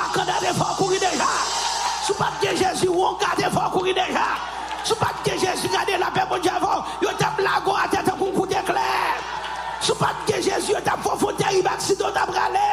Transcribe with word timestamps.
pa 0.00 0.08
kandade 0.14 0.50
fò 0.56 0.68
kouri 0.78 0.98
deja. 0.98 1.28
Sou 2.06 2.14
pat 2.16 2.32
gen 2.42 2.56
Jezi 2.56 2.88
ou 2.88 3.04
an 3.08 3.16
kade 3.20 3.48
fò 3.52 3.68
kouri 3.74 3.92
deja. 3.92 4.28
Sou 4.84 4.96
pat 4.96 5.16
gen 5.24 5.38
Jezi 5.42 5.68
gade 5.68 5.98
la 6.00 6.10
pe 6.16 6.24
bon 6.30 6.40
javò, 6.42 6.80
yo 7.02 7.10
tap 7.18 7.36
lago 7.44 7.76
a 7.76 7.84
tete 7.92 8.14
koun 8.18 8.32
koute 8.32 8.62
kler. 8.68 9.20
Sou 9.80 9.96
pat 10.00 10.16
gen 10.28 10.40
Jezi 10.46 10.72
yo 10.72 10.80
tap 10.84 11.04
fò 11.04 11.16
fò 11.20 11.32
teri 11.36 11.60
bak 11.62 11.80
si 11.80 11.96
do 12.00 12.08
tap 12.16 12.32
rale. 12.36 12.68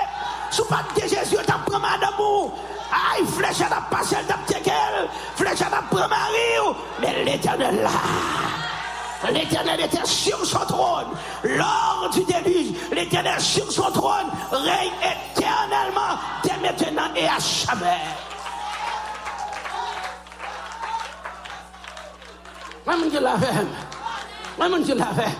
Sou 0.51 0.65
pat 0.71 0.95
gen 0.95 1.09
Jezi 1.11 1.35
yo 1.35 1.43
tap 1.43 1.67
preman 1.67 1.99
damou. 1.99 2.51
Ay, 2.87 3.25
flecha 3.35 3.67
tap 3.67 3.91
pasel 3.91 4.23
tap 4.27 4.47
tekel, 4.47 5.09
flecha 5.35 5.67
tap 5.69 5.91
preman 5.91 6.31
riu. 6.35 6.71
Men 7.01 7.25
l'Eternel 7.25 7.83
la. 7.83 7.97
L'éternel 9.31 9.81
était 9.81 10.05
sur 10.05 10.45
son 10.45 10.59
trône. 10.59 11.07
Lors 11.43 12.09
du 12.13 12.23
déluge, 12.23 12.73
l'éternel 12.91 13.41
sur 13.41 13.69
son 13.71 13.91
trône 13.91 14.29
règne 14.51 14.93
éternellement. 15.01 16.15
maintenant 16.71 17.13
et 17.15 17.27
à 17.27 17.37
jamais. 17.39 17.97
Moi, 22.85 22.95
je 23.13 23.19
l'avais. 23.19 23.47
Moi, 24.57 24.67
je 24.87 24.93
l'avais. 24.93 25.31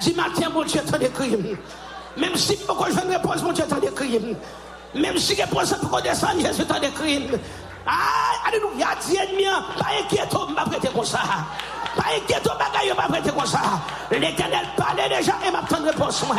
Dis 0.00 0.14
matin, 0.14 0.48
mon 0.52 0.64
Dieu, 0.64 0.80
tant 0.90 0.98
de 0.98 1.06
crimes. 1.06 1.56
Même 2.16 2.36
si 2.36 2.56
pourquoi 2.56 2.88
je 2.90 3.06
ne 3.06 3.12
réponse, 3.12 3.42
mon 3.42 3.52
Dieu, 3.52 3.64
tant 3.68 3.80
de 3.80 3.88
crimes. 3.88 4.36
Même 4.94 5.18
si 5.18 5.34
je 5.34 5.42
réponse, 5.42 5.74
pourquoi 5.80 6.02
descendre, 6.02 6.40
Jésus, 6.40 6.64
tant 6.66 6.80
de 6.80 6.88
crimes. 6.88 7.38
Ah, 7.86 8.48
alléluia, 8.48 8.88
Dieu, 9.06 9.20
mien, 9.36 9.64
pas 9.78 9.90
inquiète, 10.00 10.34
on 10.34 10.50
m'a 10.52 10.64
prêté 10.64 10.88
comme 10.88 11.04
ça. 11.04 11.20
Pas 11.96 12.10
inquiété, 12.16 12.50
je 12.82 12.88
vais 12.88 12.94
prêter 12.94 13.30
comme 13.30 13.46
ça. 13.46 13.60
L'éternel 14.10 14.66
parlait 14.76 15.08
déjà 15.08 15.32
et 15.46 15.50
m'a 15.50 15.62
de 15.62 15.86
réponse, 15.86 16.26
moi. 16.26 16.36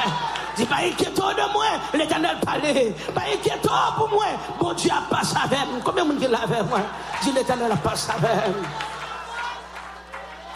Dis 0.55 0.65
pas 0.65 0.75
inquiété 0.75 1.11
de 1.11 1.53
moi, 1.53 1.65
l'éternel 1.93 2.37
parlait. 2.45 2.95
Pas 3.13 3.21
inquiété 3.21 3.69
pour 3.97 4.09
moi, 4.09 4.25
mon 4.61 4.73
Dieu 4.73 4.91
a 4.91 5.13
passé 5.13 5.35
avec 5.43 5.59
moi. 5.59 5.79
Combien 5.83 6.05
de 6.05 6.09
monde 6.09 6.23
la 6.29 6.63
moi? 6.63 6.79
Dis 7.21 7.31
l'éternel 7.31 7.71
a 7.71 7.77
passé 7.77 8.11
avec 8.11 8.47
moi. 8.47 8.67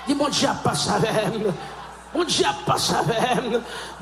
Dis, 0.07 0.15
mon 0.15 0.27
Dieu, 0.29 0.49
pas 0.63 0.73
ça 0.73 0.93
Mon 2.13 2.23
Dieu, 2.23 2.45
pas 2.65 2.77
ça 2.77 3.03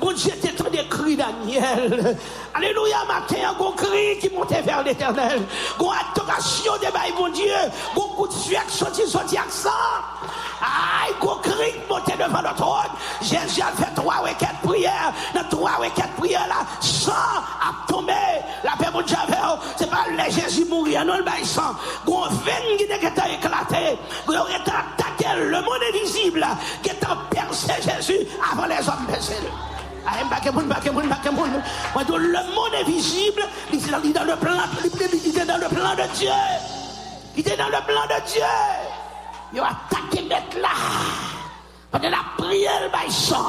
Mon 0.02 0.12
Dieu, 0.14 0.32
t'es 0.42 0.54
train 0.54 0.70
de 0.70 0.90
crier 0.90 1.18
Daniel. 1.18 2.18
Alléluia, 2.54 3.04
matin, 3.06 3.56
un 3.60 3.72
cri 3.76 4.18
qui 4.20 4.30
montait 4.30 4.62
vers 4.62 4.82
l'éternel. 4.84 5.42
Une 5.80 5.86
adoration 5.86 6.74
de 6.76 6.92
bail, 6.94 7.14
mon 7.18 7.30
Dieu. 7.30 7.54
Un 7.96 8.16
coup 8.16 8.28
de 8.28 8.34
sueur 8.34 8.66
qui 8.66 8.78
sorti, 8.78 9.08
sorti 9.08 9.38
accent. 9.38 9.70
Aïe, 10.62 11.14
un 11.22 11.42
cri 11.42 11.74
devant 12.18 12.42
le 12.42 12.56
trône. 12.56 12.92
Jésus 13.22 13.62
a 13.62 13.72
fait 13.76 13.94
trois 13.96 14.18
requêtes 14.18 14.62
prières. 14.64 15.14
Dans 15.34 15.44
trois 15.50 15.76
requêtes 15.78 16.16
prières 16.18 16.48
là, 16.48 16.66
sang 16.82 17.12
a 17.12 17.92
tombé. 17.92 18.14
La 18.64 18.72
paix, 18.72 18.92
mon 18.94 19.02
Dieu, 19.02 19.18
c'est 19.76 19.90
pas 19.90 20.06
le 20.10 20.32
Jésus 20.32 20.66
mourir, 20.66 21.06
non, 21.06 21.18
le 21.18 21.46
sang. 21.46 21.76
Un 22.08 22.30
veine 22.44 22.78
qui 22.78 22.84
est 22.84 22.96
éclaté. 22.96 24.00
Un 24.28 24.34
attaqué 24.34 25.28
le 25.36 25.62
monde 25.62 25.82
invisible 25.94 26.46
qui 26.82 26.92
en 26.92 27.18
percé 27.30 27.74
Jésus 27.82 28.28
avant 28.52 28.66
les 28.66 28.88
hommes 28.88 29.06
percés. 29.08 29.36
Le 32.10 32.56
monde 32.56 32.74
est 32.80 32.84
visible, 32.86 33.44
il 33.74 33.80
est 33.80 34.14
dans 34.14 34.24
le 34.24 34.36
plan, 34.36 34.54
il 34.84 35.46
dans 35.46 35.58
le 35.58 35.68
plan 35.68 35.96
de 35.96 36.16
Dieu. 36.16 36.30
Il 37.36 37.48
est 37.48 37.58
dans 37.58 37.68
le 37.68 37.72
plan 37.72 38.06
de 38.06 38.32
Dieu. 38.32 38.42
Il 39.54 39.60
a 39.60 39.68
attaqué 39.68 40.22
mettre 40.24 40.58
là. 40.62 40.70
On 41.94 42.00
de 42.00 42.08
la 42.08 42.18
prier 42.38 42.70
le 42.84 42.90
baïsan. 42.90 43.46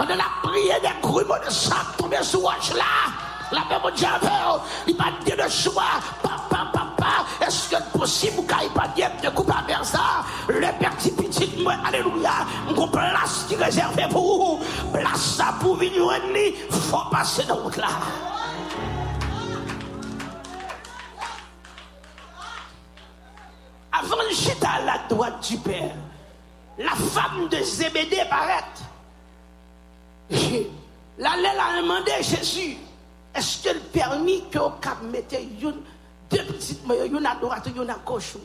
On 0.00 0.04
de 0.04 0.14
la 0.14 0.24
prier 0.42 0.74
des 0.82 1.00
grumeaux 1.00 1.38
de 1.44 1.50
sang 1.50 1.76
tombés 1.96 2.22
sous 2.22 2.40
roche 2.40 2.72
là. 2.74 2.84
La 3.50 3.60
même 3.60 3.80
mon 3.82 3.96
javel, 3.96 4.60
il 4.86 4.96
va 4.96 5.04
dire 5.24 5.36
le 5.36 5.48
choix. 5.48 5.82
Papa, 6.22 6.70
papa, 6.72 7.24
est-ce 7.40 7.70
que 7.70 7.76
c'est 7.76 7.98
possible 7.98 8.46
qu'il 8.46 8.70
va 8.74 8.88
dire 8.88 9.10
de 9.22 9.28
couper 9.30 9.52
à 9.52 9.66
vers 9.66 9.84
ça? 9.84 10.24
Le 10.48 10.60
petit 10.60 11.10
petit, 11.12 11.62
moi, 11.62 11.74
alléluia, 11.86 12.44
mon 12.76 12.88
place 12.88 13.46
qui 13.48 13.56
réservé 13.56 14.06
pour 14.10 14.58
vous. 14.58 14.64
Place 14.92 15.36
ça 15.36 15.54
pour 15.60 15.76
venir 15.76 16.12
ennemi, 16.12 16.54
faut 16.70 16.98
passer 17.10 17.44
dans 17.44 17.56
route 17.56 17.76
là. 17.76 17.88
Avant 23.92 24.16
le 24.28 24.34
chita 24.34 24.68
à 24.68 24.80
la 24.84 24.98
droite 25.08 25.48
du 25.48 25.56
Père, 25.56 25.94
la 26.78 26.90
femme 26.92 27.48
de 27.48 27.62
Zébédée 27.62 28.22
paraît. 28.30 28.64
L'allée 31.18 31.42
l'a 31.56 31.82
demandé 31.82 32.12
à 32.12 32.22
Jésus, 32.22 32.76
est-ce 33.34 33.62
qu'il 33.62 33.80
permis 33.92 34.44
qu'on 34.52 34.72
mette 35.10 35.36
une, 35.60 35.82
deux 36.30 36.44
petites 36.44 36.86
mains, 36.86 37.04
une 37.04 37.26
à 37.26 37.34
droite, 37.34 37.68
une 37.74 37.90
à 37.90 37.96
gauche? 38.04 38.36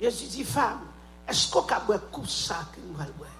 Jésus 0.00 0.26
dit, 0.26 0.44
femme, 0.44 0.80
est-ce 1.28 1.50
qu'on 1.50 1.62
peut 1.62 2.00
comme 2.12 2.26
ça 2.26 2.56
que 2.72 2.80
nous 2.80 3.00
allons 3.00 3.12
boire? 3.18 3.30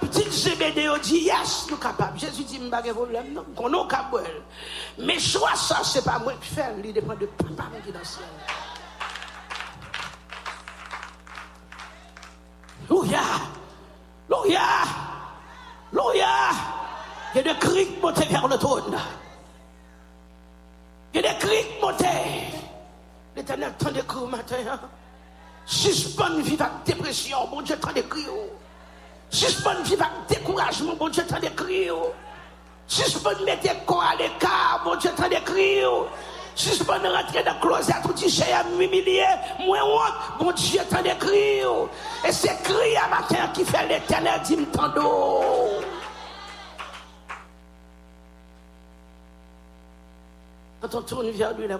Petite 0.00 0.32
Zébédée 0.32 0.88
dit, 1.02 1.24
yes, 1.24 1.66
nous 1.70 1.76
capables. 1.76 2.18
Jésus 2.18 2.44
dit, 2.44 2.58
pas 2.70 2.80
de 2.80 2.92
problème, 2.92 3.34
non, 3.34 3.44
qu'on 3.54 3.68
nous 3.68 3.84
capable. 3.84 4.42
Mais 4.98 5.18
soit 5.18 5.56
ça, 5.56 5.80
c'est 5.84 6.04
pas 6.04 6.18
moi 6.18 6.32
qui 6.40 6.54
fais, 6.54 6.74
il 6.82 6.92
dépend 6.92 7.14
de 7.14 7.26
papa 7.26 7.64
qui 7.82 7.90
est 7.90 7.92
dans 7.92 7.98
le 7.98 8.04
ciel. 8.04 8.24
Louya! 12.88 13.24
Louya! 14.28 14.68
Louya! 15.92 16.34
Gye 17.34 17.42
de 17.42 17.54
krik 17.60 18.00
montè 18.02 18.26
ver 18.26 18.48
le 18.48 18.58
trône. 18.58 18.98
Gye 21.12 21.22
de 21.22 21.34
krik 21.38 21.80
montè. 21.82 22.14
L'Eternel 23.36 23.72
tan 23.78 23.92
de 23.92 24.02
kri 24.02 24.18
ou 24.18 24.26
matin. 24.26 24.80
Suspon 25.66 26.40
vivak 26.42 26.84
depresyon, 26.84 27.46
bon 27.50 27.62
Dieu 27.62 27.76
tan 27.76 27.92
de 27.94 28.02
kri 28.02 28.26
ou. 28.28 28.48
Suspon 29.30 29.84
vivak 29.86 30.10
dekourajman, 30.28 30.96
bon 30.98 31.08
Dieu 31.08 31.24
tan 31.28 31.38
de 31.40 31.50
kri 31.54 31.90
ou. 31.90 32.10
Suspon 32.88 33.44
mette 33.46 33.76
kwa 33.86 34.14
le 34.18 34.26
ka, 34.40 34.80
bon 34.84 34.96
Dieu 34.96 35.12
tan 35.16 35.30
de 35.30 35.38
kri 35.46 35.84
ou. 35.86 36.08
Cris. 36.54 36.70
Suspend 36.70 36.94
rentrer 36.94 37.42
dans 37.42 37.54
le 37.54 37.60
closet, 37.60 37.94
tout 38.02 38.12
dit, 38.12 38.42
à 38.42 38.64
m'humilier, 38.64 39.24
moi 39.66 39.78
honte, 39.84 40.38
bon 40.38 40.52
Dieu 40.52 40.80
tend 40.88 41.02
de 41.02 41.18
cris. 41.18 41.60
Et 42.28 42.32
c'est 42.32 42.62
cri 42.62 42.96
à 42.96 43.08
matin 43.08 43.48
qui 43.54 43.64
fait 43.64 43.86
l'éternel 43.86 44.40
dit. 44.42 44.56
Quand 50.80 50.94
on 50.94 51.02
tourne 51.02 51.30
vers 51.30 51.56
lui, 51.56 51.66
la 51.66 51.78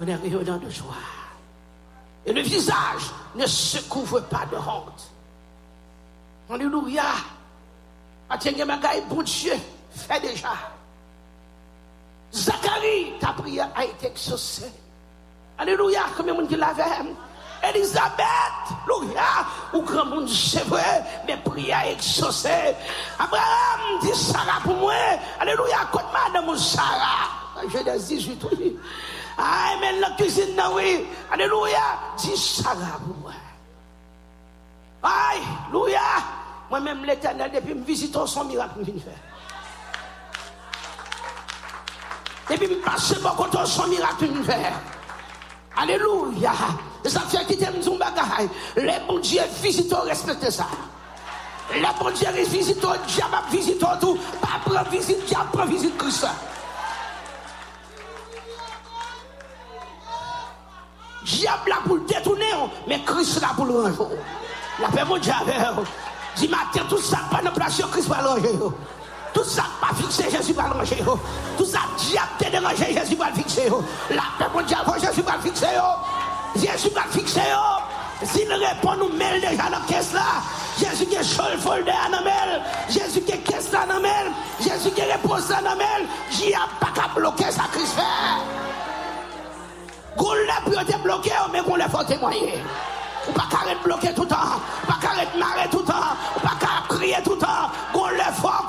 on 0.00 0.06
est 0.06 0.14
rayonnant 0.14 0.58
de 0.58 0.70
joie. 0.70 0.94
Et 2.24 2.32
le 2.32 2.42
visage 2.42 3.10
ne 3.34 3.46
se 3.46 3.78
couvre 3.88 4.20
pas 4.20 4.46
de 4.50 4.56
honte. 4.56 5.10
Alléluia. 6.50 7.02
Atienne 8.30 8.64
Magaï, 8.64 9.02
bon 9.08 9.22
Dieu, 9.22 9.54
fait 9.90 10.20
déjà. 10.20 10.50
Zakari, 12.32 13.18
ta 13.20 13.32
priye 13.32 13.62
a 13.62 13.84
ite 13.84 14.10
eksose. 14.10 14.68
Aleluya, 15.58 16.04
kome 16.16 16.32
moun 16.32 16.48
ki 16.48 16.56
lavem. 16.56 17.16
Elizabeth, 17.62 18.70
louya, 18.86 19.46
ou 19.72 19.82
kome 19.82 20.04
moun 20.10 20.28
seve, 20.28 20.84
me 21.26 21.36
priye 21.42 21.72
a 21.72 21.86
eksose. 21.94 22.76
Abraham, 23.18 23.98
di 24.02 24.14
Sarah 24.14 24.60
pou 24.62 24.76
mwen. 24.76 25.20
Aleluya, 25.40 25.88
kontman 25.92 26.32
de 26.36 26.44
moun 26.46 26.58
Sarah. 26.58 27.32
Genèse 27.72 28.08
18, 28.08 28.44
oui. 28.52 28.76
Ay, 29.38 29.78
men 29.80 30.00
la 30.00 30.10
kizine 30.18 30.54
nan, 30.54 30.72
oui. 30.76 31.06
Aleluya, 31.32 31.98
di 32.20 32.36
Sarah 32.36 33.00
pou 33.02 33.16
mwen. 33.24 33.44
Ay, 35.02 35.40
louya, 35.72 36.02
mwen 36.70 36.82
men 36.84 37.02
mletene 37.02 37.48
depi 37.52 37.74
m 37.74 37.84
viziton 37.86 38.26
son 38.26 38.48
mirak 38.50 38.76
m 38.76 38.84
vini 38.84 39.02
fè. 39.02 39.14
Depuis 42.50 42.68
me 42.68 42.76
passer 42.76 43.16
beaucoup 43.20 43.48
de 43.48 43.66
son 43.66 43.86
miracle. 43.88 44.26
Alléluia. 45.76 46.52
Ça 47.04 47.20
fait 47.20 47.44
quitter 47.46 47.66
un 47.66 47.96
bagage. 47.96 48.48
Les 48.76 48.98
bons 49.06 49.18
dieux 49.18 49.42
visitent, 49.62 49.94
respectez 50.04 50.50
ça. 50.50 50.66
Les 51.74 51.80
bons 52.00 52.10
dieux 52.10 52.44
visitent, 52.46 52.80
diable 53.06 53.36
visite 53.50 53.84
tout. 54.00 54.18
Pas 54.40 54.60
prendre 54.64 54.90
visite, 54.90 55.24
diable 55.26 55.50
prend 55.52 55.66
visite 55.66 55.96
Christ. 55.98 56.26
Diable 61.24 61.68
là 61.68 61.76
pour 61.84 61.96
le 61.96 62.02
détourner, 62.02 62.44
mais 62.86 63.02
Christ 63.04 63.40
là 63.40 63.48
pour 63.54 63.66
le 63.66 63.82
ranger. 63.82 64.16
La 64.80 64.88
paix 64.88 65.04
mon 65.04 65.18
diable. 65.18 65.52
Dis 66.36 66.48
matin, 66.48 66.86
tout 66.88 66.98
ça 66.98 67.18
pas 67.30 67.42
de 67.42 67.50
place 67.50 67.76
sur 67.76 67.90
Christ 67.90 68.08
va 68.08 68.22
le 68.22 68.28
ranger. 68.28 68.58
Tout 69.38 69.44
sa 69.44 69.62
pa 69.80 69.94
fikse, 69.94 70.24
jesu 70.34 70.52
pa 70.52 70.64
l'manje 70.66 70.96
yo. 70.98 71.14
Tout 71.56 71.64
sa 71.64 71.84
diap 71.94 72.30
te 72.40 72.48
deranje, 72.50 72.88
jesu 72.90 73.14
pa 73.14 73.28
l'fikse 73.30 73.68
yo. 73.68 73.76
La 74.10 74.24
pe 74.34 74.48
moun 74.50 74.66
diavon, 74.66 74.98
jesu 74.98 75.22
pa 75.22 75.36
l'fikse 75.38 75.68
yo. 75.76 75.84
Jesu 76.58 76.90
pa 76.90 77.04
l'fikse 77.06 77.44
yo. 77.46 77.62
Zil 78.32 78.50
repon 78.50 78.98
nou 78.98 79.14
mel 79.14 79.38
deja 79.38 79.68
nan 79.70 79.84
kes 79.86 80.10
la. 80.16 80.42
Jesu 80.80 81.06
ke 81.06 81.22
chol 81.22 81.54
folde 81.62 81.94
nan 82.10 82.26
mel. 82.26 82.56
Jesu 82.90 83.22
ke 83.28 83.38
kes 83.46 83.70
la 83.70 83.84
nan 83.86 84.02
mel. 84.02 84.34
Jesu 84.58 84.90
ke 84.90 85.06
repos 85.12 85.52
la 85.54 85.60
nan 85.68 85.78
mel. 85.78 86.10
Diap 86.34 86.74
pa 86.82 86.90
ka 86.98 87.06
bloke 87.14 87.54
sa 87.54 87.70
kris 87.70 87.94
fe. 87.94 88.10
Goun 90.18 90.46
le 90.50 90.62
pou 90.64 90.74
yo 90.74 90.82
te 90.82 90.98
bloke 91.04 91.30
yo, 91.30 91.46
men 91.54 91.62
goun 91.62 91.78
le 91.78 91.86
fote 91.94 92.18
mwaye. 92.18 92.58
Ou 93.28 93.38
pa 93.38 93.46
karet 93.54 93.86
bloke 93.86 94.10
toutan. 94.18 94.58
Ou 94.82 94.90
pa 94.90 94.98
karet 94.98 95.38
mare 95.38 95.70
toutan. 95.70 96.18
Ou 96.34 96.42
pa 96.42 96.58
karet 96.58 96.90
kriye 96.90 97.22
toutan. 97.22 97.70
Goun 97.94 98.18
le 98.18 98.32
fote. 98.42 98.67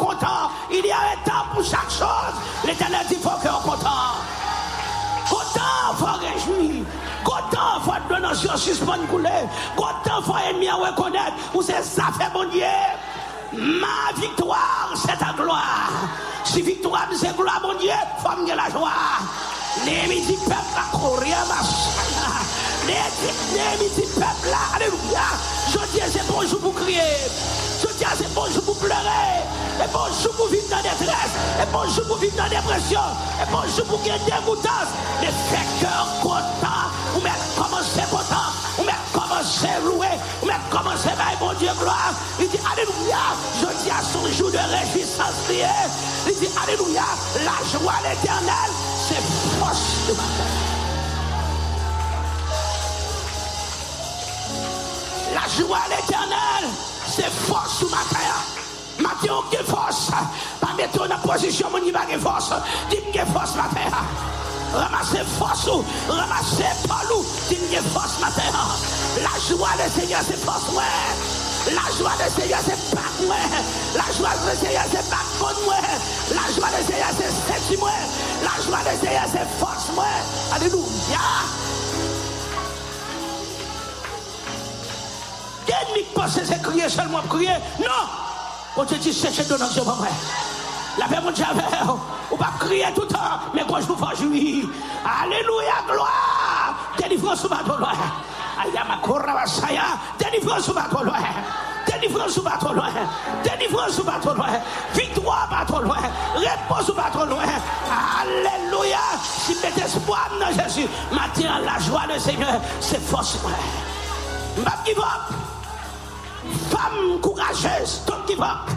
Il 0.81 0.85
y 0.85 0.91
a 0.91 0.95
un 0.95 1.29
temps 1.29 1.45
pour 1.53 1.63
chaque 1.63 1.89
chose. 1.89 2.35
L'éternel 2.63 3.05
dit 3.09 3.15
faut 3.15 3.29
qu'on 3.29 3.69
content. 3.69 4.15
Content, 5.29 5.93
faut 5.97 6.05
réjouir. 6.05 6.85
Content, 7.21 7.81
faut 7.83 7.91
donner 8.07 8.27
un 8.27 8.57
suspendre 8.57 9.05
couler. 9.07 9.29
Content, 9.75 10.21
faut 10.25 10.37
ennemi 10.49 10.69
à 10.69 10.75
reconnaître. 10.75 11.33
Ou 11.53 11.61
c'est 11.61 11.83
ça 11.83 12.03
fait 12.17 12.31
bon 12.31 12.49
Dieu. 12.49 12.63
Ma 13.51 14.17
victoire, 14.21 14.93
c'est 14.95 15.17
ta 15.17 15.33
gloire. 15.33 15.91
Si 16.45 16.61
victoire, 16.61 17.09
c'est 17.13 17.35
gloire, 17.35 17.59
mon 17.61 17.73
Dieu, 17.73 17.91
faut 18.23 18.41
me 18.41 18.47
la 18.47 18.69
joie. 18.69 18.89
Les 19.85 20.21
dit 20.21 20.37
peuple 20.45 20.55
à 20.77 20.95
courir, 20.95 21.35
ma 21.49 21.59
Les 22.87 23.89
dit 23.89 24.07
peuple 24.15 24.55
alléluia. 24.75 25.27
Je 25.71 25.79
dis 25.91 26.01
c'est 26.09 26.25
bon 26.27 26.47
jour 26.47 26.61
pour 26.61 26.75
crier. 26.75 27.01
Dis 27.99 28.05
c'est 28.15 28.33
bon 28.33 28.45
jour 28.45 28.63
pour 28.63 28.77
pleurer. 28.77 29.43
Et 29.83 29.87
bon 29.91 30.07
jour 30.23 30.31
pour 30.37 30.47
vivre 30.47 30.69
dans 30.69 30.81
détresse. 30.81 31.35
Et 31.61 31.65
bon 31.69 31.83
jour 31.89 32.05
pour 32.07 32.15
vivre 32.15 32.37
dans 32.37 32.47
dépression. 32.47 33.01
Et 33.43 33.51
bon 33.51 33.61
jour 33.75 33.85
pour 33.87 33.99
gagner 34.03 34.23
des 34.23 34.45
gouttasses. 34.45 34.95
Les 35.19 35.27
fait 35.27 35.67
cœur 35.81 36.07
content. 36.21 36.87
Ou 37.17 37.19
même 37.19 37.43
commencer 37.57 38.07
content. 38.09 38.55
Ou 38.79 38.83
même 38.83 38.95
commencer 39.11 39.67
louer. 39.83 40.15
Ou 40.41 40.45
même 40.45 40.63
commencer 40.69 41.09
à 41.09 41.35
bon 41.41 41.51
Dieu 41.59 41.71
gloire. 41.77 42.13
Il 42.39 42.47
dit 42.47 42.59
alléluia. 42.71 43.35
Je 43.59 43.83
dis 43.83 43.91
à 43.91 44.01
son 44.01 44.25
jour 44.31 44.49
de 44.49 44.57
réjouissance 44.57 45.35
Il 45.51 46.39
dit 46.39 46.49
alléluia. 46.55 47.03
La 47.43 47.59
joie 47.67 47.99
l'éternel, 48.07 48.71
c'est 48.95 49.59
force 49.59 50.07
de 50.07 50.13
matin. 50.13 50.78
La 55.39 55.47
joie 55.47 55.79
l'éternel, 55.89 56.69
c'est 57.07 57.31
force 57.47 57.83
ma 57.83 58.03
terre. 58.09 58.43
Matin, 58.99 59.35
on 59.39 59.71
force. 59.71 60.11
Pas 60.59 60.73
mettre 60.75 61.01
en 61.01 61.27
position, 61.27 61.67
mon 61.71 61.91
pas 61.91 62.19
force. 62.19 62.51
Dis-moi 62.89 63.25
force 63.33 63.55
ma 63.55 63.69
terre. 63.73 64.03
Ramassez 64.73 65.23
force, 65.37 65.69
ramassez 66.09 66.87
palou. 66.87 67.23
Dis-moi 67.47 67.81
force 67.93 68.19
ma 68.19 68.29
terre. 68.31 68.77
La 69.21 69.39
joie 69.47 69.69
du 69.81 70.01
Seigneur, 70.01 70.21
c'est 70.27 70.43
force, 70.43 70.69
ouais. 70.73 71.73
La 71.73 71.97
joie 71.97 72.11
du 72.17 72.41
Seigneur, 72.41 72.59
c'est 72.65 72.95
pas 72.95 73.25
moi. 73.25 73.35
La 73.95 74.13
joie 74.13 74.51
du 74.51 74.57
Seigneur, 74.59 74.83
c'est 74.91 75.09
pas 75.09 75.53
moi. 75.63 75.75
La 76.31 76.53
joie 76.53 76.69
du 76.77 76.85
Seigneur, 76.85 77.11
c'est 77.17 77.53
sexy 77.53 77.77
moi. 77.77 77.91
La 78.43 78.61
joie 78.63 78.79
du 78.91 79.05
Seigneur, 79.05 79.25
c'est 79.31 79.47
force 79.57 79.87
moi. 79.95 80.05
Alléluia. 80.53 81.78
L'ennemi 85.69 86.03
pense 86.15 86.39
c'est 86.43 86.61
crier 86.61 86.89
seulement 86.89 87.21
crier. 87.29 87.53
Non! 87.79 87.85
On 88.75 88.85
te 88.85 88.95
dit 88.95 89.13
chercher 89.13 89.43
de 89.43 89.57
notre 89.57 89.85
pas 89.85 89.91
vrai. 89.91 90.09
La 90.97 91.05
paix 91.05 91.21
mon 91.23 91.31
Dieu 91.31 91.45
on 92.31 92.35
va 92.35 92.47
crier 92.59 92.85
tout 92.93 93.01
le 93.01 93.07
temps, 93.07 93.39
mais 93.53 93.63
quand 93.67 93.79
je 93.81 93.87
vous 93.87 93.95
fais 93.95 94.15
jouir. 94.15 94.65
Alléluia, 95.03 95.73
gloire! 95.87 96.75
Délivrance 96.97 97.45
au 97.45 97.49
bateau 97.49 97.77
loin. 97.77 97.93
Ayamakorra 98.61 99.33
Vasaya, 99.33 99.83
délivrance 100.19 100.69
au 100.69 100.73
bateau 100.73 101.03
loin. 101.03 101.17
Délivrance 101.87 102.37
au 102.37 102.41
bateau 102.41 102.73
loin. 102.73 102.89
Délivrance 103.43 103.99
au 103.99 104.03
bateau 104.03 104.33
loin. 104.33 104.47
Victoire 104.93 105.47
au 105.49 105.55
bateau 105.55 105.83
loin. 105.83 105.97
Réponse 106.35 106.89
au 106.89 106.93
bateau 106.93 107.25
loin. 107.25 107.43
Alléluia. 108.21 108.99
Si 109.23 109.55
tu 109.55 109.81
espoir 109.81 110.29
dans 110.39 110.63
Jésus, 110.63 110.87
matin 111.11 111.61
la 111.65 111.79
joie 111.83 112.03
du 112.13 112.19
Seigneur, 112.19 112.61
c'est 112.79 113.01
force. 113.01 113.37
M'a 114.57 114.73
give 114.85 114.99
up. 114.99 115.48
I'm 117.19 117.35
courageous. 117.35 118.05
Don't 118.05 118.25
give 118.27 118.39
up. 118.39 118.69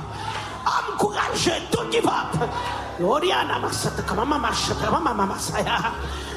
I'm 0.67 0.99
courageous. 0.99 1.71
Don't 1.71 1.91
give 1.93 2.06
up. 2.06 2.35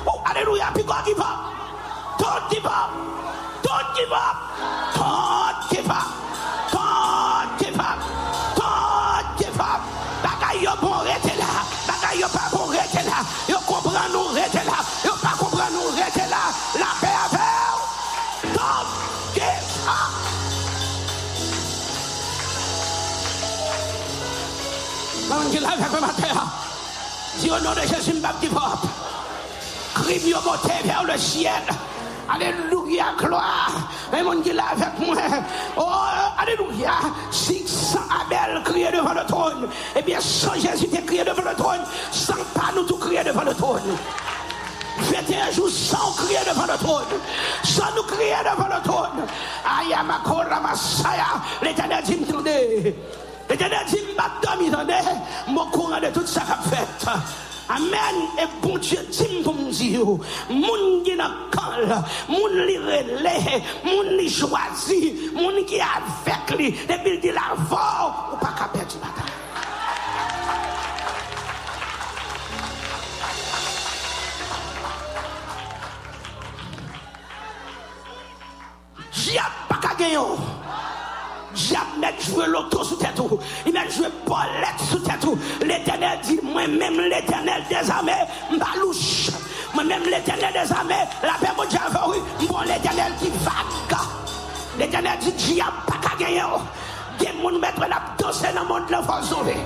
Oh, 0.08 0.22
hallelujah. 0.26 0.72
People 0.76 0.96
give 1.06 1.20
up. 1.20 2.20
Don't 2.20 2.52
give 2.52 2.66
up. 2.66 2.92
Don't 3.64 3.96
give 3.98 4.12
up. 4.12 4.36
Don't 4.96 5.45
Si 27.46 27.52
au 27.52 27.60
nom 27.60 27.74
de 27.76 27.82
Jésus, 27.82 28.20
je 28.24 28.40
divorce. 28.48 28.88
Crime 29.94 30.30
yo 30.30 30.38
monté 30.42 30.74
vers 30.84 31.04
le 31.04 31.16
ciel. 31.16 31.52
Alléluia, 32.28 33.14
gloire. 33.20 33.88
Et 34.18 34.24
mon 34.24 34.34
Dieu 34.42 34.54
là 34.54 34.64
avec 34.72 34.98
moi. 35.08 35.16
Oh, 35.78 35.86
alléluia. 36.40 36.94
600 37.30 38.00
Abel 38.20 38.64
criait 38.64 38.92
devant 38.92 39.14
le 39.14 39.24
trône. 39.28 39.70
Eh 39.96 40.02
bien, 40.02 40.20
sans 40.20 40.56
Jésus, 40.56 40.88
tu 40.92 41.06
crié 41.06 41.24
devant 41.24 41.48
le 41.48 41.56
trône. 41.56 41.82
Sans 42.12 42.34
pas, 42.34 42.72
nous 42.76 42.82
tout 42.82 42.98
crier 42.98 43.24
devant 43.24 43.44
le 43.44 43.54
trône. 43.54 43.96
21 44.98 45.52
jours 45.52 45.70
sans 45.70 46.14
crier 46.14 46.40
devant 46.50 46.66
le 46.66 46.78
trône, 46.80 47.20
sans 47.64 47.94
nous 47.96 48.04
crier 48.04 48.38
devant 48.44 48.76
le 48.76 48.82
trône. 48.82 49.28
Ayama 49.64 50.20
Masaya, 50.64 51.44
l'éternel 51.62 52.04
dit, 52.06 52.16
me 52.16 52.26
E 53.48 53.56
gade 53.56 53.78
di 53.90 54.02
mbap 54.14 54.42
do 54.42 54.50
mi 54.60 54.70
zande, 54.72 54.98
mbokouran 55.48 56.02
de 56.02 56.10
tout 56.12 56.28
sa 56.28 56.42
kap 56.42 56.64
fet. 56.66 57.06
Amen, 57.70 58.16
e 58.38 58.46
bon 58.62 58.78
diyo 58.78 59.02
tim 59.12 59.44
pou 59.44 59.54
mdi 59.54 59.94
yo. 59.94 60.20
Moun 60.50 61.04
ki 61.06 61.16
nan 61.18 61.34
kol, 61.54 61.86
moun 62.28 62.58
li 62.66 62.78
rele, 62.78 63.62
moun 63.86 64.18
li 64.18 64.28
jwazi, 64.30 65.32
moun 65.34 65.62
ki 65.66 65.82
avek 65.82 66.58
li, 66.58 66.72
debil 66.90 67.22
ki 67.22 67.34
la 67.38 67.54
vò, 67.70 67.86
ou 68.34 68.42
pa 68.42 68.54
kap 68.58 68.74
pet 68.74 68.90
di 68.90 69.02
bata. 69.02 69.26
Jya 79.14 79.50
pa 79.70 79.82
kage 79.82 80.14
yo. 80.14 80.55
diable 81.68 82.00
met 82.00 82.14
jouer 82.20 82.46
l'auto 82.48 82.84
sous 82.84 82.96
tête 82.96 83.16
tout. 83.16 83.40
Il 83.66 83.74
met 83.74 83.90
jouer 83.90 84.08
Paulette 84.26 84.80
sous 84.90 85.00
tête 85.00 85.20
tout. 85.20 85.38
L'éternel 85.62 86.20
dit, 86.24 86.40
moi-même 86.44 87.00
l'éternel 87.00 87.64
des 87.70 87.90
armées, 87.90 88.12
m'balouche. 88.52 89.32
Moi-même 89.74 90.04
l'éternel 90.04 90.54
des 90.54 90.72
armées, 90.72 90.94
la 91.24 91.34
paix 91.40 91.54
mon 91.58 91.66
Dieu, 91.66 91.80
oui, 92.08 92.48
bon 92.48 92.62
l'éternel 92.62 93.12
qui 93.20 93.30
vague. 93.44 94.00
L'éternel 94.78 95.18
dit, 95.20 95.32
diable 95.32 95.72
pas 95.88 96.08
qu'à 96.08 96.16
gagner. 96.18 96.42
Oh. 96.54 96.60
Des 97.20 97.28
gens 97.28 97.60
mettre 97.60 97.82
la 97.82 98.02
danser 98.18 98.48
dans 98.54 98.64
le 98.64 98.68
monde, 98.68 98.84
il 98.90 98.96
faut 98.96 99.36
sauver. 99.36 99.58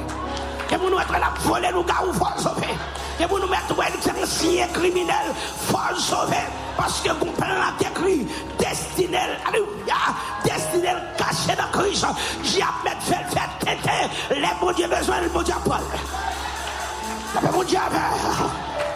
Des 0.70 0.76
gens 0.76 0.98
mettre 0.98 1.14
la 1.14 1.34
voler, 1.40 1.70
nous, 1.74 1.84
il 1.84 2.14
faut 2.14 2.42
sauver. 2.42 2.74
E 3.20 3.28
pou 3.28 3.36
nou 3.36 3.52
met 3.52 3.72
wèk 3.76 3.98
diyan 4.00 4.20
siye 4.32 4.66
kriminel 4.72 5.34
fol 5.68 5.98
sove. 6.00 6.40
Paske 6.78 7.12
gounpèl 7.20 7.52
la 7.52 7.74
dekri. 7.82 8.22
Destinel, 8.62 9.34
alléluia. 9.50 10.14
Destinel 10.46 11.02
kache 11.20 11.58
nan 11.60 11.68
kriz. 11.74 12.06
Di 12.46 12.64
ap 12.64 12.80
met 12.86 13.02
fèl 13.10 13.26
fèl 13.34 13.58
tètè. 13.66 13.98
Le 14.40 14.54
bon 14.62 14.72
diye 14.78 14.88
bezwen, 14.88 15.26
le 15.26 15.34
bon 15.34 15.44
diye 15.44 15.58
apol. 15.58 15.84
La 17.34 17.44
pe 17.44 17.52
bon 17.58 17.68
diye 17.68 17.82
avè. 17.82 18.06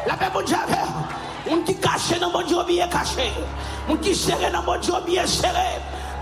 La 0.08 0.15
pe 0.15 0.32
bon 0.32 0.48
diye 0.48 0.62
avè. 0.62 0.80
Moun 1.50 1.65
ki 1.68 1.75
kache 1.84 2.22
nan 2.24 2.32
bon 2.32 2.48
diye 2.48 2.62
obye 2.63 2.88
kache. 2.96 3.27
Moun 3.89 4.00
ki 4.08 4.15
sere 4.15 4.53
nan 4.56 4.63
bon 4.63 4.80
diye 4.80 4.96
obye 5.01 5.27
sere. 5.27 5.68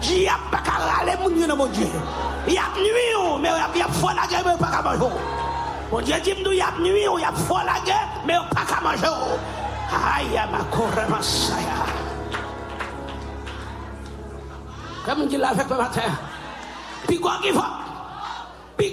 Di 0.01 0.25
ap 0.25 0.49
baka 0.49 0.81
rale 0.87 1.19
moun 1.21 1.37
yo 1.37 1.53
nan 1.53 1.61
bon 1.61 1.69
diye. 1.77 2.01
Yap 2.49 2.81
nwi 2.81 2.89
oh, 2.97 3.13
yo. 3.13 3.37
Me 3.45 3.53
yap 3.77 3.93
fwa 4.01 4.17
la 4.17 4.25
gèmè 4.33 4.57
baka 4.57 4.81
manjou. 4.89 5.50
Mon 5.91 5.99
Dieu 5.99 6.15
dit, 6.23 6.33
il 6.33 6.53
y 6.53 6.61
a 6.61 6.71
nuit, 6.79 7.03
il 7.03 7.21
y 7.21 7.25
a 7.25 7.31
foi 7.33 7.63
la 7.65 7.79
guerre, 7.85 8.07
mais 8.25 8.35
pas 8.55 8.61
qu'à 8.61 8.81
manger. 8.81 9.07
Aïe, 9.91 10.39
ma 10.49 10.63
corre, 10.75 11.09
ma 11.09 11.21
saïa. 11.21 11.85
Comme 15.05 15.21
on 15.23 15.25
dit 15.25 15.35
avec 15.35 15.69
le 15.69 15.75
matin. 15.75 16.01
Quoi 17.21 17.33
give 17.43 17.57
up? 17.57 17.63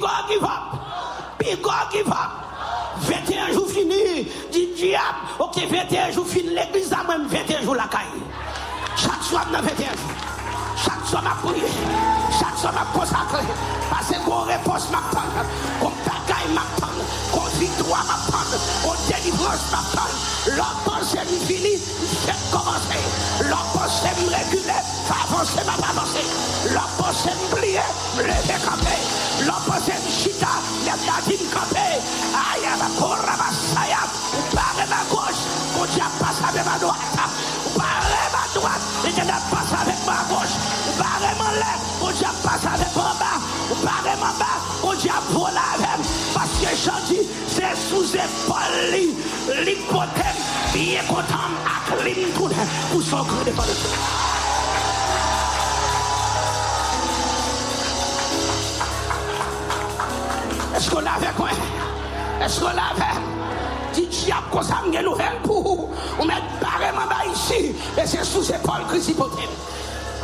Quoi 0.01 0.11
give 0.29 0.43
up? 0.43 1.63
Quoi 1.63 1.75
give 1.93 2.09
up? 2.09 2.49
21 3.01 3.53
jours 3.53 3.69
finis, 3.69 4.29
dit 4.51 4.69
diable, 4.75 5.05
ok, 5.39 5.57
21 5.71 6.11
jours 6.11 6.27
finis, 6.27 6.53
l'église 6.53 6.93
a 6.93 7.05
même 7.07 7.29
21 7.29 7.63
jours 7.63 7.77
la 7.77 7.85
caille. 7.85 8.07
Chaque 8.97 9.23
soir, 9.23 9.47
dans 9.53 9.61
21 9.61 9.77
jours. 9.77 10.11
Chaque 10.77 11.07
soir, 11.07 11.23
m'a 11.23 11.31
prié. 11.49 11.63
Chaque 12.39 12.59
soir, 12.59 12.73
m'a 12.73 12.99
consacré. 12.99 13.45
Que 14.09 14.19
qu'on 14.25 14.43
réponse 14.43 14.91
m'attend. 14.91 15.29
Qu'on 15.81 15.93
bagaille 16.05 16.53
m'attend. 16.55 16.93
Qu'on 17.33 17.47
victoire 17.59 18.05
m'attend. 18.07 18.45
Qu'on 18.83 18.95
délivrance 19.07 19.71
m'attend. 19.71 20.09
Pensée 20.85 21.19
me 21.19 21.47
fini, 21.47 21.77
fait 22.25 22.51
commencer. 22.51 23.03
L'homme 23.43 23.59
pensée 23.75 24.09
me 24.21 24.31
réguler, 24.31 24.73
avancer, 25.09 25.61
m'a 25.67 25.73
pas 25.73 25.91
avancer. 25.91 26.25
L'homme 26.73 26.83
pensée 26.97 27.31
me 27.31 27.55
plier, 27.55 27.81
me 28.17 28.23
lever 28.23 28.59
camper. 28.65 28.99
Me 29.45 30.11
chita, 30.11 30.49
même 30.85 30.99
la 31.07 31.23
dîme 31.27 31.47
camper. 31.53 31.79
Ou 52.95 53.03
sa 53.03 53.21
ou 53.21 53.29
krede 53.29 53.53
pa 53.57 53.67
de 53.69 53.75
fè. 53.77 54.27
Esko 60.79 61.01
lave 61.01 61.33
kwen? 61.37 61.59
Esko 62.47 62.71
lave? 62.73 63.11
Di 63.95 64.07
diap 64.07 64.47
kwa 64.53 64.63
sa 64.63 64.79
mgen 64.87 65.05
nou 65.05 65.19
ven 65.19 65.41
pou 65.43 65.59
ou. 65.61 65.89
Ou 66.19 66.25
men 66.29 66.45
bareman 66.63 67.09
ba 67.11 67.25
isi. 67.27 67.75
E 67.99 68.07
se 68.07 68.23
sou 68.25 68.45
se 68.47 68.57
pol 68.63 68.87
krisi 68.87 69.17
poten. 69.19 69.51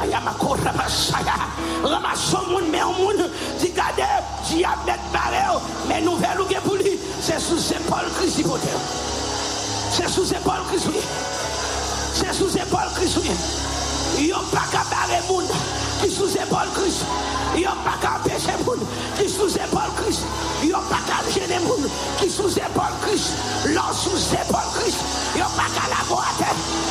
Aya 0.01 0.21
mako 0.23 0.55
rabasaya. 0.63 1.37
Ramason 1.83 2.49
moun 2.53 2.71
men 2.71 2.87
moun. 3.01 3.25
Di 3.59 3.73
gade 3.75 4.09
diap 4.47 4.87
net 4.87 5.03
bare 5.13 5.43
ou. 5.57 5.61
Men 5.91 6.07
nou 6.07 6.17
ven 6.23 6.39
ou 6.39 6.49
gen 6.49 6.63
pou 6.63 6.79
li. 6.79 6.97
Se 7.19 7.41
sou 7.43 7.59
se 7.59 7.81
pol 7.91 8.07
krisi 8.21 8.47
poten. 8.47 8.79
Se 9.91 10.07
sou 10.07 10.25
se 10.25 10.39
pol 10.47 10.63
krisi 10.71 10.95
poten. 10.95 11.33
se 12.33 12.39
sou 12.39 12.49
zepol 12.49 12.89
kris 12.97 13.17
ou 13.17 13.23
gen. 13.23 13.37
Yo 14.17 14.39
pa 14.53 14.65
ka 14.73 14.85
bare 14.89 15.21
moun 15.29 15.47
ki 16.01 16.09
sou 16.11 16.29
zepol 16.31 16.71
kris. 16.77 17.03
Yo 17.59 17.73
pa 17.85 17.97
ka 18.01 18.15
peche 18.25 18.55
moun 18.65 18.81
ki 19.19 19.27
sou 19.29 19.49
zepol 19.49 19.91
kris. 19.99 20.23
Yo 20.65 20.81
pa 20.89 21.01
ka 21.09 21.21
jene 21.35 21.61
moun 21.67 21.85
ki 22.21 22.29
sou 22.31 22.49
zepol 22.49 22.97
kris. 23.05 23.29
Lò 23.75 23.91
sou 23.93 24.17
zepol 24.17 24.73
kris. 24.77 24.97
Yo 25.37 25.49
pa 25.57 25.69
ka 25.77 25.85
labo 25.93 26.21
a 26.23 26.33
te. 26.41 26.51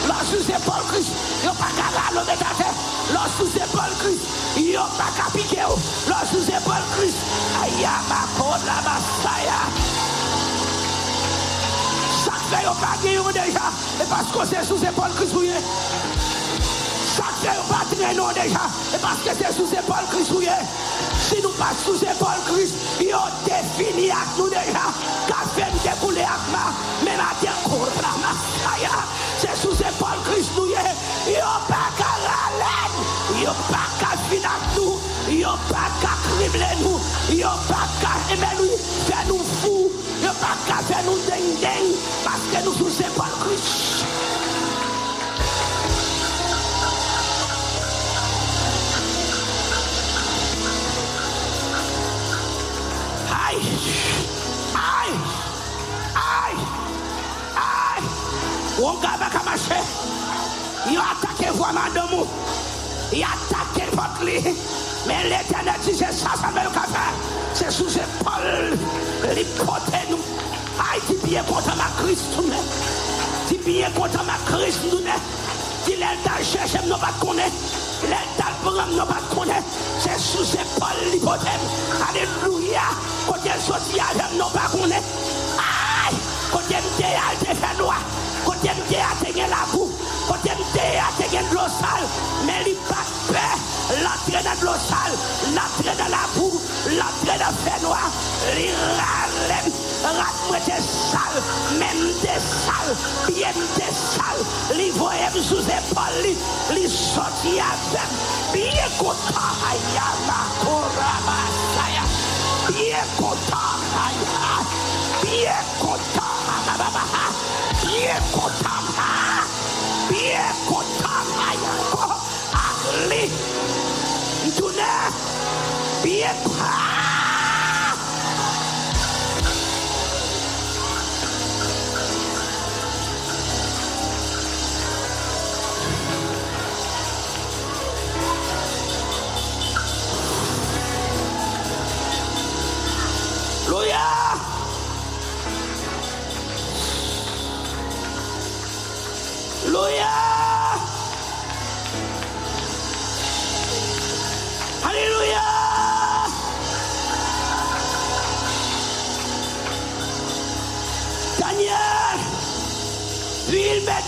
Lò 0.09 0.19
sou 0.29 0.43
zepol 0.45 0.85
kris. 0.91 1.09
Yo 1.45 1.53
pa 1.57 1.71
ka 1.79 1.89
lalo 1.97 2.25
met 2.29 2.45
a 2.45 2.53
te. 2.59 2.69
Lò 3.15 3.25
sou 3.37 3.49
zepol 3.55 3.99
kris. 4.03 4.29
Yo 4.61 4.85
pa 4.99 5.09
ka 5.17 5.31
pike 5.33 5.63
ou. 5.65 5.79
Lò 6.11 6.21
sou 6.29 6.45
zepol 6.45 6.89
kris. 6.97 7.17
Aya 7.63 7.97
ma 8.11 8.25
kon 8.37 8.69
la 8.69 8.81
masaya. 8.85 9.61
yo 12.63 12.71
ka 12.79 12.95
giyon 13.03 13.33
deja, 13.35 13.67
e 13.99 14.05
pasko 14.07 14.45
se 14.45 14.63
sou 14.63 14.77
zepol 14.79 15.11
kris 15.17 15.31
pou 15.35 15.43
ye. 15.43 15.57
Sakte 17.13 17.51
yo 17.51 17.63
pa 17.67 17.81
trenon 17.91 18.31
deja, 18.37 18.63
e 18.95 18.99
paske 19.03 19.33
se 19.35 19.51
sou 19.57 19.67
zepol 19.67 20.07
kris 20.11 20.31
pou 20.31 20.41
ye. 20.43 20.55
Si 21.25 21.41
nou 21.43 21.51
pa 21.59 21.73
sou 21.83 21.97
zepol 21.99 22.39
kris, 22.47 22.71
yo 23.03 23.19
defini 23.43 24.07
ak 24.15 24.37
nou 24.37 24.47
deja, 24.53 24.85
ka 25.27 25.43
fem 25.57 25.75
dekoule 25.83 26.23
ak 26.23 26.45
ma, 26.53 26.63
men 27.03 27.23
ate 27.27 27.51
kou 27.65 27.89
rama. 27.99 28.31
Aya, 28.71 29.03
se 29.43 29.51
sou 29.59 29.75
zepol 29.79 30.23
kris 30.29 30.53
nou 30.55 30.69
ye, 30.71 30.85
yo 31.35 31.55
pa 31.67 31.83
ka 31.99 32.11
ralen, 32.23 33.01
yo 33.43 33.57
pa 33.67 33.83
ka 33.99 34.13
fin 34.29 34.47
ak 34.53 34.69
nou, 34.77 34.95
yo 35.35 35.57
pa 35.67 35.89
ka 35.99 36.15
krible 36.29 36.71
nou, 36.85 36.95
yo 37.35 37.51
pa 37.67 37.83
ka 37.99 38.15
emen 38.37 38.55
nou, 38.61 38.79
fe 39.09 39.27
nou 39.27 39.51
fou. 39.57 39.92
Eu 40.23 40.33
tá 40.35 40.55
café 40.65 41.01
no 41.01 41.17
dendém, 41.19 41.99
mas 42.23 42.41
o 42.49 42.61
não 42.61 42.73
se. 42.87 43.03
Ai, 53.29 53.57
ai, 54.73 55.09
ai, 56.15 56.55
ai. 57.57 58.01
O 58.77 58.97
gaba 58.99 59.29
camaché. 59.29 59.83
E 60.89 60.97
o 60.97 61.01
ataque 61.01 61.51
voa 61.51 61.73
madamo. 61.73 62.25
E 63.11 63.23
o 63.23 63.83
potli. 63.93 64.92
Men 65.05 65.29
l'Eternel 65.29 65.79
di 65.83 65.93
se 65.93 66.07
sa 66.15 66.31
sa 66.39 66.49
mè 66.55 66.63
yon 66.63 66.73
ka 66.73 66.83
fè. 66.87 67.05
Se 67.59 67.69
sou 67.75 67.91
se 67.91 68.03
pol 68.21 68.45
li 69.35 69.43
kote 69.57 69.99
nou. 70.09 70.19
Ay 70.79 71.01
ti 71.07 71.17
biye 71.23 71.43
konta 71.49 71.75
ma 71.75 71.89
krist 71.97 72.31
nou 72.37 72.47
ne. 72.47 72.61
Ti 73.49 73.57
biye 73.65 73.89
konta 73.97 74.23
ma 74.23 74.37
krist 74.47 74.87
nou 74.87 75.01
ne. 75.03 75.17
Ti 75.83 75.97
lèl 75.99 76.21
tal 76.23 76.45
chèche 76.47 76.79
m 76.85 76.87
nou 76.87 77.01
bat 77.03 77.19
konè. 77.19 77.49
Lèl 78.07 78.31
tal 78.39 78.55
pram 78.63 78.95
nou 78.95 79.07
bat 79.09 79.27
konè. 79.33 79.59
Se 80.05 80.15
sou 80.23 80.47
se 80.47 80.63
pol 80.77 81.03
li 81.11 81.19
kote 81.23 81.51
m. 81.51 81.67
Aleluya. 82.07 82.87
Kote 83.27 83.51
m 83.57 83.63
soti 83.67 83.99
alèm 84.07 84.39
nou 84.39 84.55
bat 84.55 84.71
konè. 84.71 85.03
Ay. 85.67 86.21
Kote 86.53 86.79
m 86.79 86.91
te 86.95 87.11
al 87.27 87.43
te 87.43 87.59
fè 87.59 87.75
noua. 87.81 87.99
Kote 88.47 88.71
m 88.71 88.87
te 88.87 89.03
al 89.03 89.19
te 89.19 89.35
gen 89.35 89.51
la 89.51 89.67
kou. 89.75 89.92
l'entrée 94.33 94.43
dans 94.43 94.65
l'eau 94.65 94.77
sale, 94.77 95.53
l'entrée 95.53 95.95
dans 95.97 96.09
la 96.09 96.27
boue, 96.35 96.61
l'entrée 96.87 97.39
dans 97.39 97.51
le 97.51 97.69
fait 97.69 97.81
noir, 97.83 98.11
les 98.55 98.71
ralèmes, 98.97 99.73
rate-moi 100.03 100.59
des 100.65 100.81
sales, 100.81 101.43
même 101.77 102.07
des 102.21 102.39
sales, 102.39 102.95
bien 103.27 103.51
des 103.75 103.93
sales, 103.93 104.77
les 104.77 104.89
voyants 104.91 105.29
sous 105.41 105.61
épaules, 105.61 106.35
les 106.73 106.87
sorties 106.87 107.59
avec, 107.59 108.09
bien 108.53 108.89
content, 108.97 109.53
ayama. 109.69 110.52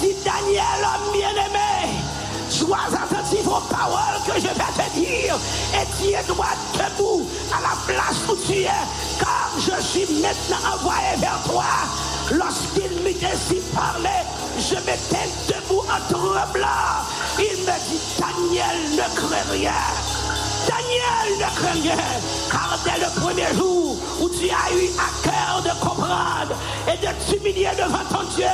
Dit, 0.02 0.16
Daniel, 0.24 0.82
homme 0.82 1.12
bien-aimé, 1.14 2.00
sois 2.50 2.78
attentif 2.88 3.48
aux 3.48 3.74
paroles 3.74 4.20
que 4.25 4.34
je 4.36 4.48
vais 4.48 4.50
te 4.50 5.00
dire 5.00 5.36
et 5.74 5.86
tiens 5.98 6.20
droit 6.28 6.56
debout 6.74 7.28
à 7.52 7.62
la 7.62 7.75
place 7.86 8.18
où 8.30 8.36
tu 8.46 8.62
es, 8.62 8.70
car 9.20 9.52
je 9.58 9.84
suis 9.84 10.22
maintenant 10.22 10.75
envoyé 10.75 11.16
vers 11.18 11.40
toi. 11.46 11.64
Lorsqu'il 12.32 12.92
me 13.04 13.12
dit 13.14 13.62
parler, 13.74 14.10
je 14.58 14.75
m'étais 14.75 15.30
debout 15.48 15.82
en 15.82 16.14
tremblant. 16.14 17.06
Il 17.38 17.62
me 17.64 17.90
dit, 17.90 18.02
Daniel, 18.18 18.78
ne 18.92 19.16
crains 19.16 19.52
rien. 19.52 19.72
Daniel 20.68 21.38
ne 21.38 21.56
craint 21.56 21.82
rien, 21.84 22.04
car 22.52 22.80
dès 22.84 23.00
le 23.00 23.22
premier 23.22 23.56
jour 23.56 23.96
où 24.22 24.30
tu 24.30 24.50
as 24.50 24.74
eu 24.74 24.90
à 24.98 25.10
cœur 25.24 25.62
de 25.64 25.80
comprendre 25.80 26.56
et 26.88 26.98
de 26.98 27.12
t'humilier 27.25 27.70
devant 27.78 28.06
ton 28.10 28.24
Dieu, 28.36 28.46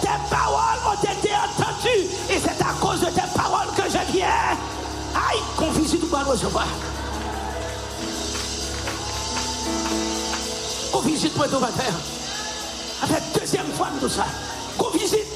tes 0.00 0.08
paroles 0.30 0.80
ont 0.86 1.02
été 1.02 1.30
entendues 1.34 2.06
et 2.30 2.38
c'est 2.38 2.62
à 2.62 2.72
cause 2.80 3.00
de 3.00 3.06
tes 3.06 3.28
paroles 3.34 3.68
que 3.76 3.82
je 3.84 4.12
viens. 4.12 4.26
Aïe, 5.14 5.40
qu'on 5.56 5.70
visite 5.70 6.02
ou 6.02 6.06
pas 6.06 6.24
recevoir. 6.24 6.66
Qu'on 10.92 11.00
visite 11.00 11.34
pour 11.34 11.48
tout 11.48 11.58
matin. 11.58 11.92
Avec 13.02 13.22
deuxième 13.38 13.72
fois 13.72 13.88
tout 14.00 14.08
ça. 14.08 14.26
Qu'on 14.78 14.90
visite. 14.90 15.26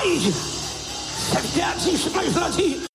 Aïe, 0.00 0.32
bien 1.54 1.68
dit, 1.78 1.96
je 1.96 2.18
l'ai 2.18 2.50
dit. 2.56 2.87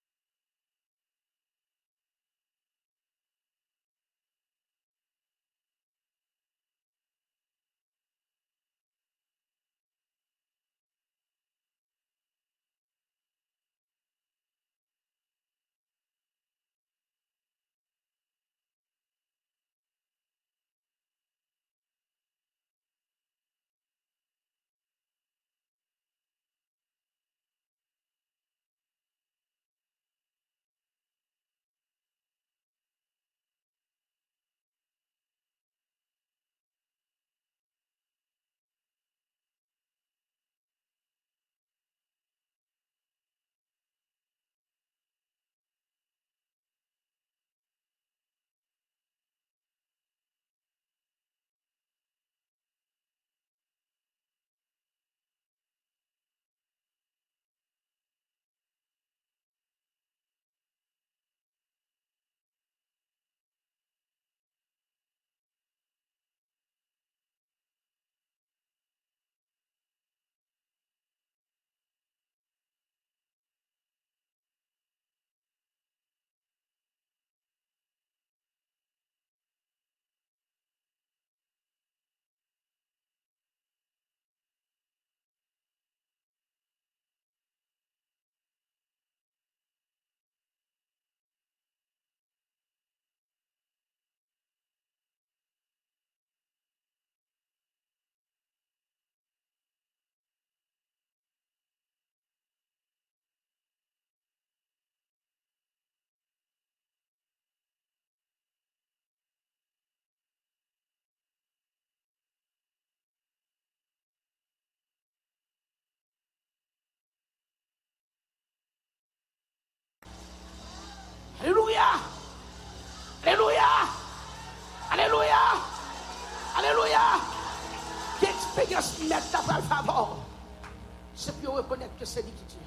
Reconnaître 131.54 131.96
que 132.00 132.06
c'est 132.06 132.24
lui 132.24 132.32
qui 132.32 132.44
tient. 132.46 132.60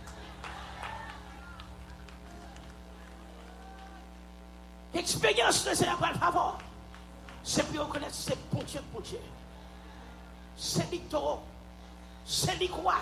L'expérience 4.95 5.65
de 5.65 5.75
Seigneur 5.75 5.99
le 6.13 6.19
favor. 6.19 6.59
C'est 7.43 7.67
pour 7.67 7.87
reconnaître 7.87 8.15
c'est 8.15 8.39
bon 8.51 8.63
Dieu 8.63 8.81
pour 8.93 9.03
Dieu. 9.03 9.19
C'est 10.57 10.89
lui 10.91 11.01
qui 11.01 11.17
C'est 12.25 12.57
lui 12.57 12.69
croit. 12.69 12.95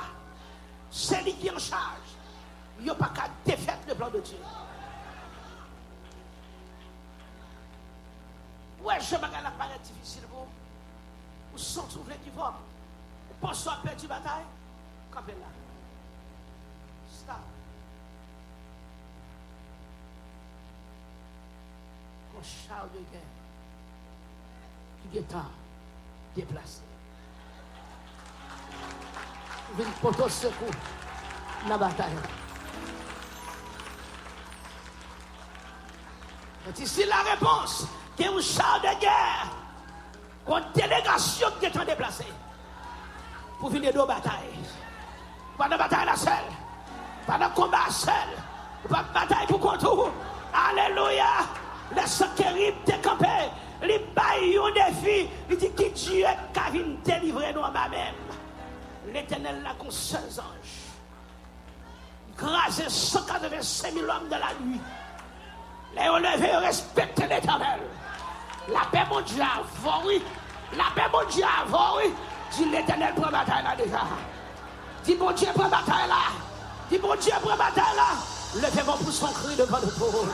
C'est 0.91 1.23
lui 1.23 1.35
qui 1.35 1.51
en 1.51 1.59
charge. 1.59 2.09
Il 2.79 2.85
n'y 2.85 2.91
a 2.91 2.95
pas 2.95 3.11
qu'à 3.15 3.29
défaire 3.45 3.79
le 3.87 3.95
plan 3.95 4.11
de 4.11 4.21
Dieu. 4.21 4.39
Ouais, 8.83 9.01
je 9.01 9.17
me 9.17 9.25
regarde 9.25 9.57
paraît 9.59 9.79
difficile 9.83 10.23
pour 10.31 10.47
vous. 11.53 11.59
sont 11.59 11.83
trouver 11.83 12.17
qui 12.25 12.31
va. 12.31 12.55
Vous 13.29 13.47
pensez 13.47 13.69
à 13.69 13.79
perdre 13.83 14.03
la 14.03 14.09
bataille? 14.09 14.45
Là. 15.15 15.64
Stop. 17.25 17.37
Qu'on 22.33 22.43
char 22.43 22.85
de 22.93 22.99
guerre 23.13 23.21
qui 25.11 25.19
est 25.19 26.43
déplacé. 26.43 26.81
Venez 29.77 29.91
pour 30.01 30.31
secours 30.31 30.69
la 31.69 31.79
bataille. 31.79 32.17
C'est 36.67 36.79
ici 36.81 37.05
la 37.07 37.23
réponse 37.31 37.87
qui 38.17 38.23
est 38.23 38.29
un 38.29 38.41
char 38.41 38.81
de 38.81 39.01
guerre, 39.01 39.51
une 40.49 40.73
délégation 40.75 41.49
qui 41.59 41.67
est 41.67 41.77
en 41.77 41.85
déplacé 41.85 42.25
pour 43.59 43.71
venir 43.71 43.93
de 43.93 43.99
bataille. 44.07 44.59
Pas 45.59 45.69
de 45.69 45.77
bataille 45.77 46.07
la 46.07 46.17
seule, 46.17 46.33
Panan 47.27 47.51
komba 47.57 47.89
sel, 47.91 48.37
wap 48.91 49.13
batay 49.15 49.47
pou 49.49 49.59
kontou. 49.59 50.11
Aleluya, 50.55 51.31
le 51.97 52.05
sakerib 52.07 52.85
te 52.85 52.99
kampe, 53.03 53.33
li 53.83 53.97
bay 54.15 54.51
yon 54.53 54.77
defi, 54.77 55.25
li 55.49 55.57
di 55.57 55.71
ki 55.79 55.89
Diyo 55.97 56.35
kavin 56.55 56.95
delivre 57.07 57.53
nou 57.55 57.65
an 57.65 57.73
ma 57.75 57.89
men. 57.89 58.21
L'Etenel 59.13 59.63
la 59.65 59.75
kon 59.81 59.93
sel 59.93 60.25
zanj. 60.33 60.77
Graze 62.37 62.87
185.000 62.91 64.11
om 64.11 64.29
de 64.29 64.39
la 64.43 64.53
nui. 64.61 64.81
Le 65.97 66.07
yo 66.07 66.17
leve, 66.19 66.49
yo 66.53 66.61
respekte 66.61 67.29
l'Etenel. 67.31 67.85
La 68.69 68.87
pe 68.93 69.05
moun 69.11 69.25
Diyo 69.29 69.45
avori, 69.45 70.23
la 70.77 70.91
pe 70.97 71.09
moun 71.13 71.29
Diyo 71.33 71.51
avori, 71.59 72.15
di 72.57 72.71
l'Etenel 72.71 73.15
pre 73.15 73.31
batay 73.31 73.63
la 73.63 73.77
deja. 73.81 74.09
Di 75.05 75.15
moun 75.17 75.35
Diyo 75.35 75.53
pre 75.57 75.71
batay 75.73 76.09
la. 76.11 76.25
Dis 76.91 76.99
mon 76.99 77.15
Dieu 77.17 77.33
pour 77.41 77.57
bataille 77.57 77.97
là. 77.97 78.09
Levez-moi 78.55 78.97
pour 78.99 79.13
son 79.13 79.27
cri 79.29 79.57
devant 79.57 79.79
le 79.79 79.89
trône. 79.91 80.29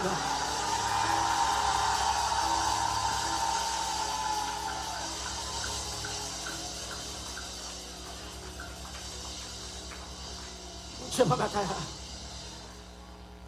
Dieu 11.12 11.24
pour 11.24 11.36
bataille 11.36 11.66
là. 11.66 11.76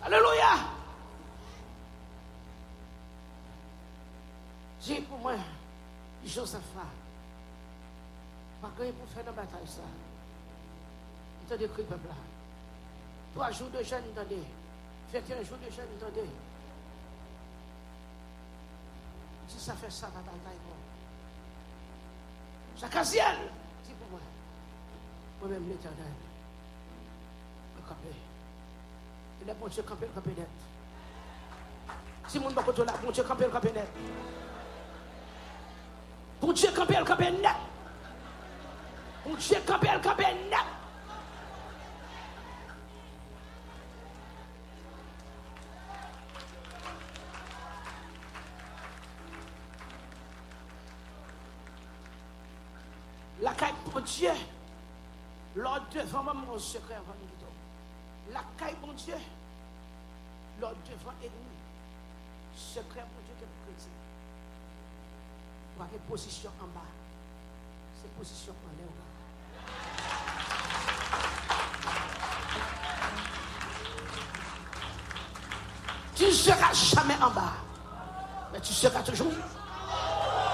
Alléluia. 0.04 0.58
J'ai 4.84 5.00
pour 5.02 5.18
moi, 5.18 5.34
Josaphat, 6.24 6.62
pas 8.60 8.70
rien 8.78 8.92
pour 8.92 9.08
faire 9.14 9.24
la 9.24 9.32
bataille 9.32 9.66
ça. 9.66 9.82
Attendez, 11.46 11.68
cri 11.68 11.84
peuple 11.84 12.08
là. 12.08 12.31
Trois 13.34 13.50
jours 13.50 13.70
de 13.70 13.82
jeûne, 13.82 14.04
attendez. 14.14 14.44
21 15.12 15.42
jours 15.42 15.58
de 15.58 15.70
jeûne, 15.70 15.86
attendez. 16.00 16.28
Si 19.48 19.58
ça 19.58 19.74
fait 19.74 19.90
ça, 19.90 20.06
va 20.06 20.20
dans 20.20 20.32
le 20.32 20.56
Chaque 22.78 23.04
ciel, 23.04 23.36
dis 23.84 23.92
pour 23.94 24.10
moi. 24.10 24.20
Moi-même 25.40 25.68
l'éternel. 25.68 26.12
Le 27.76 27.82
campé. 27.88 28.08
Il 29.42 29.50
est 29.50 29.54
bon 29.54 29.68
Dieu 29.68 29.82
campé, 29.82 30.06
le 30.06 30.12
campé 30.12 30.30
net. 30.38 30.48
Si 32.28 32.38
mon 32.38 32.50
bako 32.50 32.84
là, 32.84 32.94
bon 33.02 33.10
Dieu 33.10 33.22
campé, 33.24 33.44
le 33.44 33.50
campé 33.50 33.72
net. 33.72 33.88
Bon 36.40 36.52
Dieu 36.52 36.70
campé, 36.72 36.96
le 36.96 37.04
campé 37.04 37.30
net. 37.30 37.56
Bon 39.24 39.34
Dieu 39.34 39.58
campé, 39.66 39.88
le 39.92 40.00
campé 40.00 40.24
net. 40.24 40.81
La 53.42 53.52
caille 53.54 53.74
pour 53.90 54.00
Dieu, 54.02 54.30
l'ordre 55.56 55.86
devant 55.92 56.22
mon 56.32 56.56
secret 56.60 56.94
avant 56.94 57.14
nous. 57.20 58.32
La 58.32 58.40
caille 58.56 58.76
pour 58.76 58.94
Dieu, 58.94 59.16
l'ordre 60.60 60.76
devant 60.88 61.10
ennemi. 61.20 61.32
Secret 62.56 63.00
pour 63.00 63.22
Dieu 63.24 63.34
que 63.40 63.44
pour 63.44 63.66
chrétien. 63.66 63.90
Pas 65.76 65.88
de 65.92 65.98
position 66.08 66.50
en 66.60 66.66
bas, 66.66 66.86
c'est 68.00 68.10
position 68.16 68.52
en 68.52 68.76
l'air. 68.78 68.86
Tu 76.14 76.26
ne 76.26 76.30
seras 76.30 76.72
jamais 76.72 77.16
en 77.20 77.30
bas, 77.30 77.54
mais 78.52 78.60
tu 78.60 78.72
seras 78.72 79.02
toujours 79.02 79.32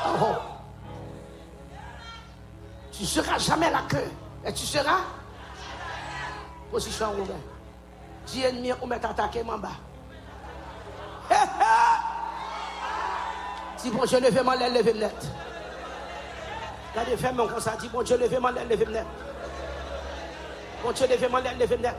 en 0.06 0.22
haut. 0.22 0.47
Tu 2.98 3.04
ne 3.04 3.08
seras 3.08 3.38
jamais 3.38 3.70
la 3.70 3.82
queue. 3.88 4.10
Et 4.44 4.52
tu 4.52 4.66
seras 4.66 4.98
position 6.68 7.12
ouverte. 7.12 7.38
Dis 8.26 8.42
ennemi 8.42 8.72
ou 8.82 8.86
mettre 8.86 9.10
attaquer 9.10 9.44
en 9.48 9.56
bas. 9.56 9.68
Dis 13.80 13.90
bon 13.90 14.04
Dieu, 14.04 14.18
levez-moi 14.18 14.56
l'aile, 14.56 14.74
levez 14.74 14.94
net. 14.94 15.14
Regardez, 16.90 17.16
fais-moi 17.16 17.48
comme 17.48 17.60
ça. 17.60 17.76
Dis 17.80 17.88
bon 17.88 18.02
Dieu, 18.02 18.18
levez-moi 18.18 18.50
l'aile, 18.50 18.68
levez 18.68 18.86
net. 18.86 19.06
Bon 20.82 20.90
Dieu, 20.90 21.06
levez-moi 21.06 21.40
l'aile, 21.40 21.58
levez 21.58 21.78
net. 21.78 21.96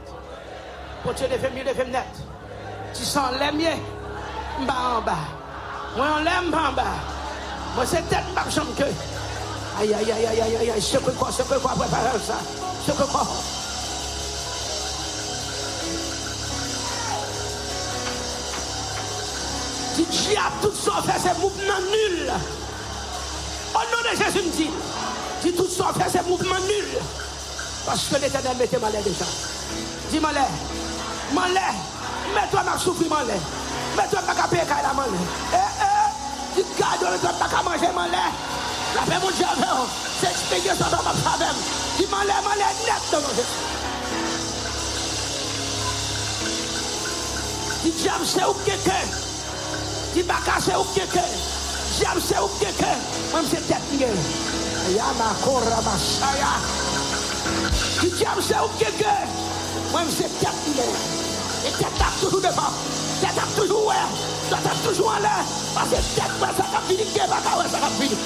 Bon 1.05 1.13
Dieu, 1.13 1.27
levez-moi, 1.29 1.63
levez 1.63 1.85
net. 1.85 2.07
Tu 2.93 3.05
sens 3.05 3.31
l'aime, 3.39 3.62
bas 4.67 4.97
en 4.97 5.01
bas. 5.01 5.15
Moi, 5.95 6.07
on 6.17 6.23
l'aime 6.23 6.53
en 6.53 6.73
bas. 6.73 6.83
Moi, 7.75 7.85
c'est 7.85 8.01
tête, 8.09 8.25
ma 8.35 8.49
jambe 8.49 8.75
que. 8.75 8.83
Aïe, 9.79 9.93
aïe, 9.93 10.11
aïe, 10.11 10.25
aïe, 10.25 10.41
aïe, 10.41 10.71
aïe, 10.71 10.81
que 10.81 11.11
quoi, 11.11 11.29
préparer 11.29 12.19
ça. 12.27 12.33
Quoi. 12.85 13.27
Dis, 19.95 20.03
diable, 20.03 20.55
tout 20.61 20.73
ça 20.75 21.01
fait 21.01 21.19
ces 21.19 21.39
mouvements 21.39 21.79
nuls. 21.79 22.29
Au 23.73 23.77
nom 23.77 24.01
de 24.03 24.17
Jésus, 24.17 24.45
me 24.45 24.51
dit, 24.51 24.69
dis, 25.43 25.53
tout 25.53 25.69
ça 25.69 25.93
fait 25.97 26.09
ces 26.09 26.23
mouvements 26.27 26.59
nuls. 26.59 26.99
Parce 27.85 28.03
que 28.03 28.15
l'éternel 28.15 28.57
mettait 28.57 28.79
malais 28.79 29.01
déjà. 29.01 29.25
Dis, 30.11 30.19
malais, 30.19 30.41
malais, 31.33 31.73
mets-toi 32.35 32.63
ma 32.63 32.77
souffrir, 32.77 33.09
malais. 33.09 33.39
Mets-toi 33.95 34.19
ma 34.27 34.35
capé, 34.35 34.57
la 34.57 34.93
malais. 34.93 35.11
Eh, 35.53 35.55
eh, 35.55 36.61
dis, 36.61 36.67
garde, 36.77 37.13
mets-toi 37.13 37.31
ma 37.39 37.63
manger, 37.63 37.93
malais. 37.95 38.59
La 38.95 39.02
paix 39.02 39.19
mondiale, 39.21 39.58
c'est 40.19 40.32
expliqué 40.32 40.69
ça 40.69 40.89
dans 40.89 41.04
ma 41.04 41.13
femme. 41.13 41.56
Il 41.99 42.08
m'enlève, 42.08 42.43
m'enlève 42.43 42.80
net 42.86 43.04
dans 43.12 43.21
mon 43.21 43.28
Di 47.84 47.93
jam 48.04 48.25
se 48.25 48.43
ou 48.43 48.54
keke, 48.65 48.97
di 50.13 50.21
baka 50.28 50.60
se 50.60 50.75
ou 50.75 50.84
keke, 50.91 51.23
jam 51.95 52.19
se 52.19 52.36
ou 52.36 52.49
keke, 52.60 52.89
mam 53.32 53.45
se 53.47 53.62
tet 53.69 53.86
nge. 53.93 54.10
Yama 54.97 55.30
kora 55.45 55.80
masaya. 55.86 56.52
Di 58.02 58.12
jam 58.19 58.41
se 58.43 58.60
ou 58.60 58.67
keke, 58.82 59.15
mam 59.93 60.12
se 60.12 60.28
tet 60.41 60.60
nge. 60.73 60.89
E 61.63 61.71
tet 61.80 62.04
ap 62.04 62.19
toujou 62.19 62.43
devan, 62.43 62.75
tet 63.21 63.39
ap 63.39 63.56
toujou 63.56 63.88
we, 63.88 64.04
tet 64.49 64.67
ap 64.73 64.84
toujou 64.84 65.08
ale, 65.15 65.38
parce 65.71 66.04
tet 66.17 66.36
mwen 66.36 66.60
sa 66.60 66.67
kap 66.75 66.84
vini, 66.91 67.08
ke 67.15 67.32
baka 67.32 67.62
we 67.62 67.71
sa 67.71 67.86
kap 67.86 67.95
vini. 68.02 68.18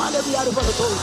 Olha 0.00 0.20
o 0.20 0.22
a 0.22 0.52
para 0.54 0.72
todos. 0.74 0.98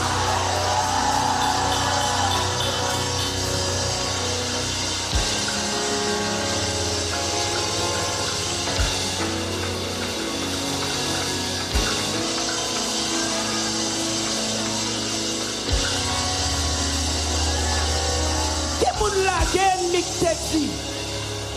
E 18.80 19.52
gen 19.52 19.90
mik 19.92 20.06
teksi 20.20 20.70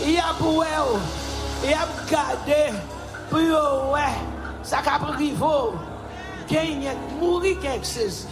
Yap 0.04 0.42
wè 0.42 0.80
ou 0.80 1.00
Yap 1.64 1.88
gade 2.10 2.74
Pou 3.30 3.40
rivo 5.16 5.89
genye 6.50 6.94
mouri 7.20 7.54
kek 7.62 7.84
sezi. 7.86 8.26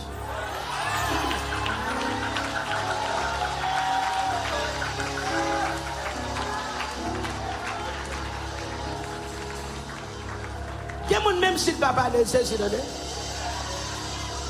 Gen 11.09 11.23
moun 11.23 11.41
menm 11.41 11.59
sit 11.59 11.79
pa 11.81 11.93
pale 11.95 12.25
sezi 12.27 12.59
do 12.59 12.69
de. 12.75 12.83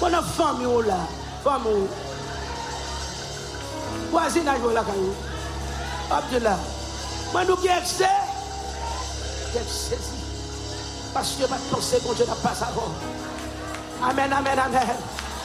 Moun 0.00 0.16
an 0.16 0.24
fami 0.36 0.66
ou 0.66 0.80
la. 0.88 0.98
Fami 1.44 1.68
ou. 1.68 1.88
Wazi 4.12 4.42
nan 4.48 4.62
jou 4.62 4.72
la 4.72 4.86
kanyou. 4.88 5.14
Abdi 6.16 6.40
la. 6.40 6.56
Moun 7.34 7.52
nou 7.52 7.60
kek 7.60 7.84
se. 7.86 8.10
Kek 9.52 9.68
sezi. 9.76 10.16
Paske 11.12 11.52
mwen 11.52 11.70
pense 11.70 12.04
kon 12.04 12.16
je 12.16 12.24
la 12.32 12.40
pas 12.40 12.64
avon. 12.64 12.96
Amen, 14.02 14.32
amen, 14.32 14.58
amen. 14.58 14.80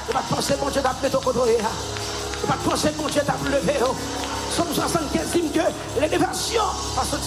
Je 0.08 0.14
vais 0.14 0.20
penser, 0.30 0.54
mon 0.62 0.70
Dieu, 0.70 0.82
n'a 0.82 0.90
pas 0.90 1.10
côté. 1.10 1.58
Je 1.58 2.48
vais 2.48 2.70
penser, 2.70 2.90
mon 2.98 3.08
Dieu, 3.08 3.22
n'a 3.26 3.50
levé. 3.50 3.74
Somme 4.56 4.74
75 4.74 5.32
dit 5.32 5.50
que 5.50 6.00
l'élévation, 6.00 6.62
parce 6.96 7.10
que 7.10 7.18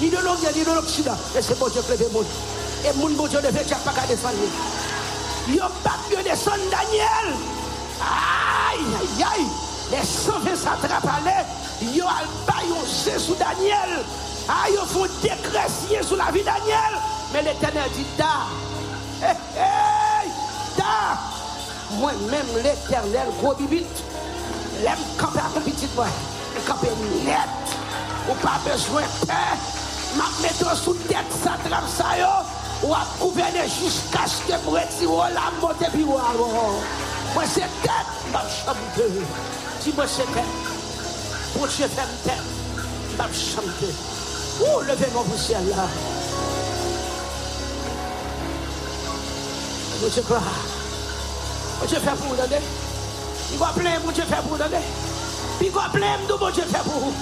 ni 0.00 0.08
de 0.08 0.16
l'Orient, 0.16 0.50
ni 0.54 0.64
de 0.64 0.70
l'Occident, 0.72 1.16
et 1.36 1.42
c'est 1.42 1.58
mon 1.60 1.68
Dieu 1.68 1.82
qui 1.82 1.90
levé, 1.90 2.06
mon. 2.12 2.22
Et 2.22 2.92
mon 2.96 3.26
Dieu 3.26 3.40
levé, 3.40 3.60
tu 3.64 3.70
n'as 3.70 3.78
pas 3.80 3.92
qu'à 3.92 4.06
descendre. 4.06 4.34
Il 5.48 5.60
a 5.60 5.70
pas 5.84 5.98
pu 6.08 6.16
descendre 6.22 6.62
Daniel. 6.70 7.36
Aïe, 8.00 8.80
aïe, 9.00 9.24
aïe. 9.36 9.46
Les 9.90 10.04
120 10.04 10.56
s'attrapent 10.56 11.04
à 11.04 11.24
l'air. 11.24 11.44
Yo 11.94 12.04
al 12.04 12.26
bayon 12.46 12.82
sous 12.86 13.34
Daniel. 13.34 14.02
Ah, 14.48 14.70
yo 14.70 14.80
font 14.86 15.06
décret 15.22 15.66
signé 15.68 16.02
sur 16.02 16.16
la 16.16 16.30
vie 16.32 16.42
Daniel. 16.42 16.98
Mais 17.32 17.42
l'éternel 17.42 17.90
dit, 17.94 18.06
da. 18.16 18.24
Hey, 19.22 19.36
hey, 19.56 19.85
da, 20.76 21.16
mwen 21.96 22.20
mèm 22.30 22.52
l'Eternel 22.62 23.32
gro 23.40 23.54
bibit, 23.58 24.02
lèm 24.84 25.02
kapè 25.20 25.42
akon 25.44 25.64
pitit 25.66 25.92
mwen, 25.96 26.20
kapè 26.66 26.92
net, 27.26 27.74
ou 28.26 28.36
pa 28.42 28.56
bezwen 28.64 29.18
pe, 29.26 29.40
map 30.16 30.40
meto 30.42 30.72
sou 30.78 30.96
tèt 31.06 31.36
sa 31.42 31.56
tram 31.64 31.86
sa 31.90 32.14
yo, 32.20 32.32
ou 32.84 32.94
ap 32.96 33.12
kouvene 33.20 33.64
jiska 33.70 34.26
ske 34.30 34.58
mwet 34.66 34.92
si 34.98 35.08
wò 35.08 35.28
la 35.32 35.48
mwote 35.60 35.90
pi 35.94 36.04
wò 36.08 36.18
avon. 36.30 36.80
Mwen 37.34 37.48
se 37.52 37.68
tèt, 37.84 38.12
mwen 38.32 38.52
chante, 38.58 39.08
ti 39.82 39.94
mwen 39.96 40.10
se 40.10 40.28
tèt, 40.34 40.60
mwen 41.56 41.72
se 41.78 41.88
fèm 41.96 42.14
tèt, 42.26 42.52
mwen 43.16 43.40
chante. 43.40 43.90
Ou 44.64 44.84
leve 44.88 45.10
mwen 45.12 45.28
pou 45.28 45.40
sè 45.40 45.60
la, 45.70 45.88
Mon 50.00 50.08
Dieu 50.08 50.22
croit. 50.22 50.40
Mon 51.80 51.86
Dieu 51.86 51.98
fait 51.98 52.16
pour 52.16 52.28
vous 52.28 52.36
donner. 52.36 52.60
Il 53.52 53.58
va 53.58 53.66
plein, 53.74 53.98
mon 54.04 54.12
Dieu 54.12 54.24
fait 54.24 54.42
pour 54.42 54.52
vous 54.52 54.58
donner. 54.58 54.84
Il 55.60 55.70
va 55.70 55.88
plein, 55.92 56.18
mon 56.28 56.50
Dieu 56.50 56.62
fait 56.64 56.84
pour 56.84 57.00
vous. 57.00 57.14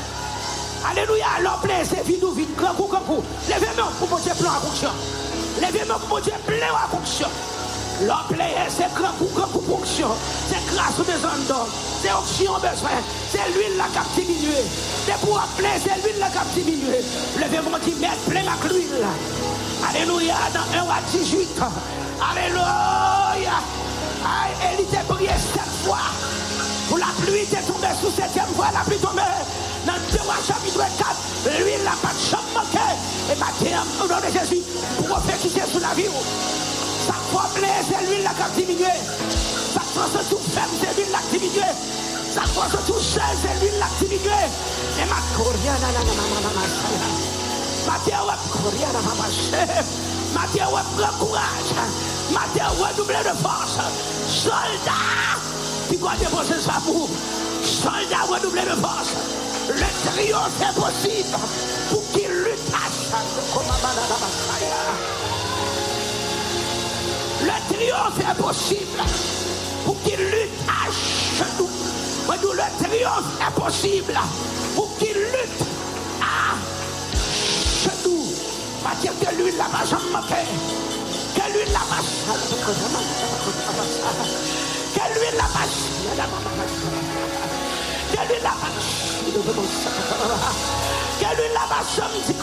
Alléluia, 0.90 1.26
alors 1.38 1.58
plein, 1.60 1.84
c'est 1.84 2.04
vide 2.04 2.24
ou 2.24 2.32
vide, 2.32 2.54
grand 2.56 2.74
coup, 2.74 2.86
grand 2.86 3.00
coup. 3.00 3.22
Levez-moi 3.48 3.90
pour 3.98 4.08
mon 4.08 4.18
Dieu 4.18 4.32
plein 4.38 4.50
à 4.50 4.60
fonction. 4.60 4.90
Levez-moi 5.60 5.98
pour 5.98 6.08
mon 6.08 6.20
Dieu 6.20 6.32
plein 6.46 6.74
à 6.74 6.88
fonction. 6.88 7.28
L'employé, 8.02 8.66
c'est 8.68 8.92
grand 8.94 9.12
pour 9.18 9.30
grand 9.30 9.46
fonction. 9.46 10.08
C'est 10.48 10.74
grâce 10.74 10.98
aux 10.98 11.04
besoins 11.04 11.38
d'homme. 11.46 11.70
C'est 12.02 12.12
option 12.12 12.54
besoin. 12.54 12.98
C'est 13.30 13.46
l'huile 13.54 13.76
la 13.78 13.86
cap 13.94 14.06
diminuer. 14.16 14.64
C'est 15.06 15.18
pour 15.24 15.38
appeler, 15.38 15.68
c'est 15.78 16.02
l'huile 16.02 16.18
la 16.18 16.28
cap 16.28 16.46
diminuer. 16.54 17.00
Levez-moi 17.38 17.78
qui 17.80 17.94
met 17.94 18.08
plein 18.28 18.42
avec 18.50 18.72
l'huile. 18.72 19.06
Alléluia. 19.88 20.34
Dans 20.52 20.78
1 20.78 20.90
à 20.90 21.00
18. 21.12 21.48
Alléluia. 22.20 23.58
Elle 24.62 24.80
était 24.80 25.04
prié 25.08 25.30
sept 25.30 25.70
fois. 25.84 25.98
Pour 26.88 26.98
la 26.98 27.12
pluie 27.18 27.42
était 27.42 27.62
tombée 27.62 27.88
sous 28.00 28.10
septième 28.10 28.52
fois, 28.56 28.68
la 28.72 28.80
pluie 28.80 28.98
tombée. 28.98 29.22
Dans 29.86 29.92
2 29.92 30.18
chapitre 30.46 30.80
4, 30.98 31.58
l'huile 31.58 31.84
n'a 31.84 31.96
pas 32.00 32.14
de 32.14 32.20
chambre 32.20 32.48
manqué. 32.54 32.88
Et 33.32 33.38
matin, 33.38 33.84
au 34.02 34.06
nom 34.08 34.16
de 34.16 34.30
Jésus, 34.32 34.62
pour 34.96 35.06
prophétiser 35.08 35.62
sous 35.70 35.80
la 35.80 35.94
vie. 35.94 36.08
Fois 37.30 37.48
blessé, 37.54 37.72
c'est 37.90 38.06
l'huile 38.06 38.30
qui 38.36 38.42
a 38.42 38.48
diminué. 38.56 38.94
Fois 39.74 40.06
se 40.06 40.28
tout 40.30 40.40
ferme, 40.54 40.70
c'est 40.80 40.94
l'huile 40.96 41.10
qui 41.10 41.36
a 41.36 41.38
diminué. 41.38 41.70
Fois 42.54 42.66
se 42.70 42.80
tout 42.86 43.00
seul, 43.00 43.22
c'est 43.42 43.56
l'huile 43.60 43.84
qui 43.98 44.04
diminué. 44.04 44.42
Et 45.00 45.06
ma 45.08 45.20
coriana, 45.36 45.88
na 45.92 46.00
na 46.00 46.14
na 46.14 46.24
na 46.40 46.50
na 46.54 46.64
Matthieu, 47.86 48.20
ouais, 48.24 48.40
coriana, 48.50 49.00
maman, 49.04 49.30
chef. 49.30 50.13
Matthieu, 50.34 50.62
prends 50.96 51.18
courage. 51.18 51.72
Matthieu, 52.32 52.82
ouais, 52.82 52.90
double 52.96 53.14
de 53.24 53.36
force. 53.42 53.78
Soldat, 54.28 55.38
qui 55.88 55.96
doit 55.96 56.16
déposer 56.18 56.60
sa 56.60 56.80
boue. 56.80 57.08
Soldat, 57.62 58.30
ouais, 58.30 58.40
double 58.42 58.60
de 58.60 58.80
force. 58.80 59.14
Le 59.68 60.10
triomphe 60.10 60.60
est 60.60 60.74
possible 60.74 61.36
pour 61.90 62.02
qu'il 62.12 62.28
lutte. 62.28 62.60
Le 67.42 67.74
triomphe 67.74 68.20
est 68.20 68.42
possible 68.42 69.02
pour 69.84 70.02
qu'il 70.02 70.18
lutte 70.18 70.50
à 70.68 70.90
le 72.54 72.84
triomphe 72.84 73.40
est 73.40 73.60
possible 73.60 74.18
pour 74.74 74.96
qu'il 74.98 75.14
lutte 75.14 75.63
Parce 79.02 79.16
que 79.16 79.56
la 79.56 79.64
va 79.64 79.84
jamais 79.84 80.36
Que 81.34 81.40
la 81.72 81.80
va 81.80 81.98
Que 84.94 85.00
la 85.36 85.46
va 85.46 85.60
Que 88.12 88.18
la 88.42 88.50
va 88.50 88.64
que 91.20 91.32
va 91.70 91.80
samedi 91.96 92.34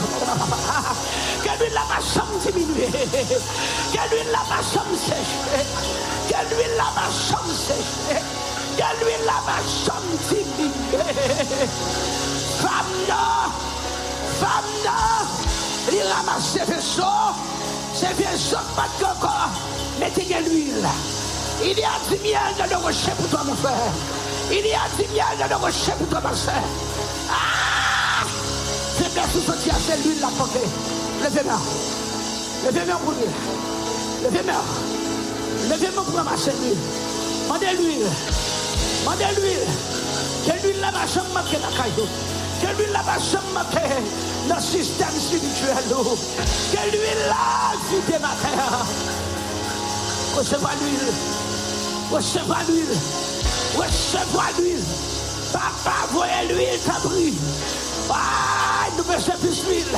que 1.44 1.54
va 1.90 2.00
samedi 2.02 2.52
minuit 2.56 2.92
que 3.92 4.04
la 4.32 4.44
va 4.50 4.58
samedi 4.62 5.12
que 6.28 6.40
la 6.78 6.88
va 6.96 7.06
samedi 7.30 7.80
que 8.78 8.90
samedi 9.86 10.40
minuit 10.58 10.92
femme 12.62 13.14
femme 14.40 15.61
ramasse 15.90 16.54
ses 16.54 16.72
vaisseaux 16.72 17.04
ses 17.94 18.14
vaisseaux 18.14 18.58
pas 18.76 18.88
de 18.98 19.04
coco 19.04 19.34
mettez 20.00 20.24
l'huile 20.24 20.88
il 21.64 21.78
y 21.78 21.84
a 21.84 21.92
du 22.10 22.22
miel 22.24 22.56
dans 22.58 22.78
le 22.78 22.84
rocher 22.84 23.12
pour 23.18 23.30
toi 23.30 23.42
mon 23.46 23.56
frère 23.56 23.94
il 24.52 24.68
y 24.68 24.74
a 24.74 24.88
du 24.98 25.08
miel 25.14 25.26
dans 25.40 25.48
le 25.48 25.64
rocher 25.64 25.92
pour 25.98 26.08
toi 26.08 26.22
ma 26.22 26.36
soeur 26.36 26.54
ah 27.30 27.72
sous 29.32 29.40
ce 29.40 29.52
c'est 29.58 29.98
l'huile 30.04 30.20
la 30.20 30.28
portée. 30.28 30.60
Levez-moi. 31.24 31.58
Levez-moi 32.66 32.96
pour 33.04 33.12
lui. 33.14 33.26
Levez-moi. 34.24 34.62
Levez-moi 35.70 36.04
pour 36.04 36.16
ramasser 36.16 36.52
l'huile. 36.52 36.78
Mandez 37.48 37.68
l'huile. 37.78 38.08
Mandez 39.06 39.24
l'huile. 39.38 39.68
Que 40.46 40.68
l'huile 40.68 40.82
là-bas, 40.82 41.08
je 41.08 41.20
manque 41.34 41.52
la 41.54 41.78
caillou. 41.78 42.08
Que 42.62 42.68
l'huile 42.78 42.92
là-bas, 42.92 43.18
je 43.20 43.38
manque 43.54 43.74
dans 44.48 44.56
le 44.56 44.62
système 44.62 45.10
spirituel. 45.10 45.84
Que 45.88 46.92
l'huile 46.92 47.26
là, 47.28 47.74
vide 47.90 48.22
ma 48.22 48.36
terre. 48.42 48.86
Recevez 50.36 50.76
l'huile. 50.82 51.14
Recevez 52.12 52.64
l'huile. 52.68 52.98
Recevez 53.76 54.62
l'huile. 54.62 54.84
Papa, 55.52 55.98
voyez 56.12 56.48
l'huile, 56.50 56.80
t'as 56.86 57.00
pris. 57.10 57.34
Ah, 58.10 58.88
nous 58.98 59.04
besoin 59.04 59.36
plus 59.36 59.64
d'huile. 59.66 59.98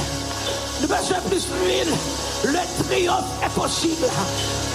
Nous 0.82 0.88
besoin 0.88 1.19
plus 1.30 1.45
d'huile. 1.47 1.93
Le 2.45 2.84
triomphe 2.84 3.26
est 3.45 3.54
possible 3.60 4.08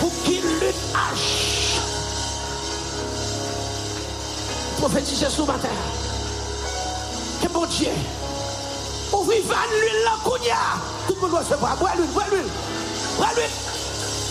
pour 0.00 0.10
qu'il 0.24 0.42
lutte 0.42 0.82
H. 0.92 1.80
Prophétisez 4.78 5.26
ce 5.28 5.42
matin. 5.42 5.68
Que 7.42 7.48
bon 7.48 7.66
Dieu. 7.66 7.88
Ouvrez 9.12 9.40
l'huile 9.40 10.04
là, 10.04 10.12
Kounia. 10.24 10.56
Tout 11.06 11.14
le 11.14 11.20
monde 11.20 11.30
doit 11.30 11.44
se 11.44 11.54
voir. 11.54 11.76
Bois 11.76 11.90
l'huile, 11.96 12.10
bois 12.10 12.24
l'huile. 12.30 12.50
Bois 13.16 13.28
l'huile. 13.36 13.50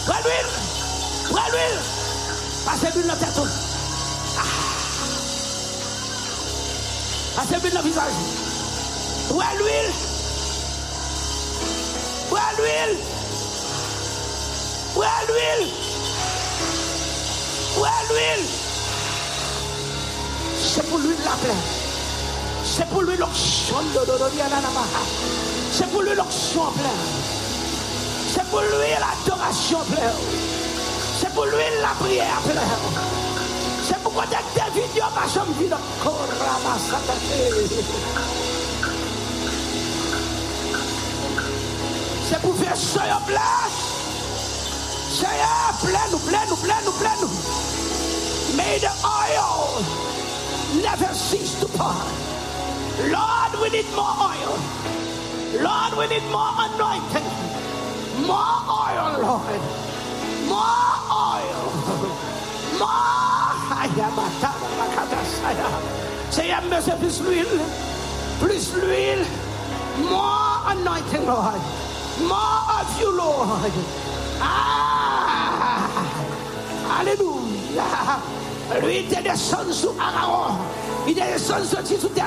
Bois 0.05 0.15
l'huile. 0.23 1.31
Bois 1.31 1.47
l'huile. 1.51 1.79
Passez 2.65 2.87
l'huile 2.93 3.07
dans 3.07 3.13
la 3.13 3.19
tête. 3.19 3.41
Ah. 4.37 4.41
Passez 7.35 7.55
l'huile 7.61 7.73
dans 7.73 7.81
le 7.81 7.87
visage. 7.87 8.13
Est 9.29 9.57
l'huile 9.57 9.91
est 12.29 12.55
l'huile 12.57 12.97
est 14.95 15.25
l'huile 15.27 15.67
est 17.77 18.03
l'huile 18.09 18.45
C'est 20.57 20.83
pour 20.89 20.97
lui 20.99 21.15
la 21.23 21.31
plaie. 21.31 21.76
C'est 22.77 22.87
pour 22.89 23.01
lui 23.01 23.17
l'onction 23.17 23.77
C'est 25.71 25.89
pour 25.89 26.01
lui 26.03 26.15
l'onction 26.15 26.65
plein. 26.73 26.97
C'est 28.31 28.47
pour 28.51 28.61
lui 28.61 28.91
l'adoration 28.99 29.79
plein. 29.79 30.11
C'est 31.19 31.33
pour 31.33 31.45
lui 31.45 31.63
la 31.81 31.87
prière 31.99 32.39
plein. 32.45 32.61
C'est 33.83 33.97
pourquoi 34.03 34.25
David, 34.27 34.91
Dieu 34.93 35.01
ma 35.15 35.27
jambe 35.27 35.57
vide 35.59 35.73
encore. 35.73 36.27
C'est 42.29 42.41
pour 42.41 42.55
faire 42.57 42.77
en 43.17 43.25
place. 43.25 43.79
C'est 45.09 45.87
plein 45.87 45.99
nous, 46.11 46.19
plein 46.19 46.45
nous, 46.47 46.57
plein 46.57 46.81
nous, 46.85 46.91
plein 46.91 47.15
nous. 47.21 48.55
May 48.55 48.77
the 48.77 48.91
oil 49.03 49.83
never 50.79 51.11
cease 51.15 51.59
to 51.59 51.67
pour. 51.69 52.37
Lord, 52.97 53.51
we 53.62 53.69
need 53.69 53.89
more 53.95 54.15
oil. 54.31 54.57
Lord, 55.62 55.93
we 55.97 56.05
need 56.07 56.25
more 56.31 56.53
anointing. 56.57 57.29
More 58.25 58.57
oil, 58.65 59.21
Lord. 59.21 59.62
More 60.49 60.93
oil. 61.12 61.62
More. 62.79 63.17
Seigneur, 66.29 66.62
merci 66.69 66.91
plus 66.99 67.21
l'huile. 67.21 67.62
Plus 68.39 68.73
l'huile. 68.75 69.25
More 70.10 70.62
anointing, 70.67 71.25
Lord. 71.25 71.62
More 72.21 72.62
of 72.79 72.99
you, 72.99 73.12
Lord. 73.15 73.71
Ah, 74.41 75.88
Alléluia. 76.99 77.86
Lui, 78.81 79.07
il 79.10 79.23
descendu 79.23 79.73
sous 79.73 79.95
Aaron. 79.99 80.57
Il 81.07 81.15
descendu 81.15 81.95
sous 81.99 82.09
tête. 82.09 82.25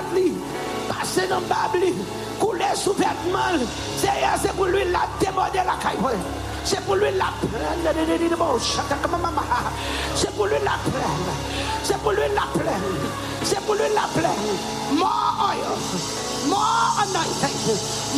Passé 0.88 1.26
dans 1.28 1.42
Babli. 1.42 1.92
Coulé 2.40 2.64
sous 2.74 2.94
vêtement. 2.94 3.60
C'est 3.98 4.52
pour 4.56 4.64
lui 4.66 4.84
la 4.90 5.00
démodé 5.20 5.58
la 5.58 5.76
caille. 5.82 5.98
C'est 6.64 6.80
pour 6.86 6.94
lui 6.94 7.10
la. 7.14 7.26
C'est 10.14 10.34
pour 10.34 10.46
lui 10.46 10.54
la 10.64 10.78
plaine. 10.82 11.36
C'est 11.84 11.98
pour 11.98 12.12
lui 12.12 12.22
la 12.34 12.46
plaine. 12.58 12.80
C'est 13.42 13.60
pour 13.66 13.74
lui 13.74 13.82
la 13.94 14.08
plaine. 14.18 14.30
More 14.92 15.50
oil. 15.50 15.76
More 16.48 16.90
anointing. 17.02 17.58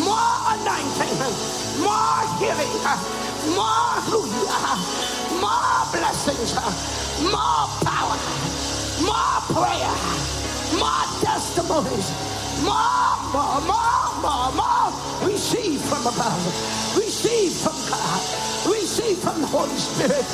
More 0.04 0.38
anointing. 0.52 1.18
More 1.80 2.22
healing. 2.38 2.74
More 3.56 3.98
hallelujah. 4.06 4.76
More 5.40 5.82
blessings. 5.90 6.54
More 7.20 7.66
power. 7.82 8.18
More 9.00 9.40
prayer. 9.52 10.31
More 10.78 11.06
testimonies. 11.20 12.08
More, 12.62 13.16
more, 13.32 13.60
more, 13.66 14.20
more, 14.22 14.52
more. 14.52 14.92
Receive 15.26 15.80
from 15.80 16.06
above. 16.06 16.42
Receive 16.96 17.52
from 17.52 17.76
God. 17.88 18.20
Receive 18.66 19.18
from 19.18 19.40
the 19.40 19.46
Holy 19.46 19.76
Spirit. 19.76 20.24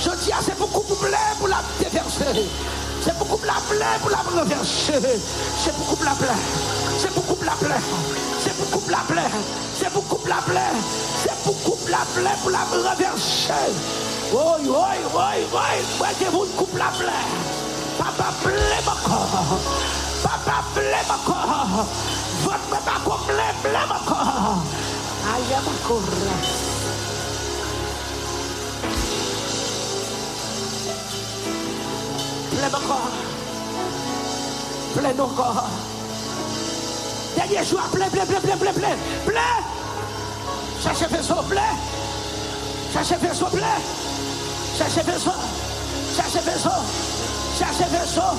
Je 0.00 0.10
dis, 0.10 0.32
c'est 0.44 0.58
beaucoup 0.58 0.80
plus 0.82 0.96
plein 0.96 1.18
pour 1.38 1.48
la 1.48 1.62
déverser. 1.78 2.48
C'est 3.00 3.18
beaucoup 3.18 3.38
plus 3.38 3.48
plein 3.48 3.98
pour 4.00 4.10
la 4.10 4.18
renverser. 4.18 5.20
C'est 5.64 5.76
beaucoup 5.78 5.96
plus 5.96 6.16
plein. 6.16 6.36
C'est 6.98 7.14
beaucoup 7.14 7.34
plein. 7.36 7.52
C'est 7.60 7.70
beaucoup 7.70 8.41
coupe 8.72 8.90
la 8.90 8.98
plaie. 9.06 9.30
C'est 9.74 9.90
pour 9.90 10.06
coupe 10.08 10.26
la 10.26 10.36
plaie. 10.36 10.72
C'est 11.22 11.36
pour 11.44 11.62
coupe 11.62 11.88
la 11.88 12.04
plaie, 12.14 12.36
pour 12.40 12.50
la 12.50 12.64
renverser. 12.64 13.70
Oui, 14.32 14.40
oui, 14.64 14.96
oui, 15.14 15.46
oui. 15.52 15.72
Moi, 15.98 16.08
que 16.18 16.30
vous 16.30 16.46
coupe 16.56 16.76
la 16.76 16.90
plaie. 16.98 17.28
Papa 17.98 18.32
plaît 18.42 18.86
encore. 18.86 19.58
Papa 20.22 20.64
plaît 20.74 21.08
encore. 21.08 21.86
Votre 22.42 22.82
papa 22.84 23.18
plaît, 23.26 23.54
plaît 23.62 23.90
encore. 23.90 24.62
Aïe, 25.34 25.56
ma 25.64 25.86
courre. 25.86 26.02
Plaît 32.50 32.74
encore. 32.74 33.10
Plaît 34.94 35.20
encore. 35.20 35.91
Dernier 37.36 37.64
jour, 37.64 37.80
plein, 37.92 38.08
plein, 38.08 38.26
plein, 38.26 38.40
plein, 38.40 38.56
plein, 38.56 38.72
plein, 38.72 38.96
plein. 39.26 39.40
Cherchez 40.82 41.06
vaisseau, 41.06 41.42
plein. 41.48 41.60
Cherchez 42.92 43.16
vaisseau, 43.16 43.46
plein. 43.46 43.78
Cherchez 44.76 45.02
vaisseau. 45.02 45.30
Cherchez 46.16 46.40
vaisseau. 46.40 46.70
Cherchez 47.58 47.84
vaisseau. 47.90 48.36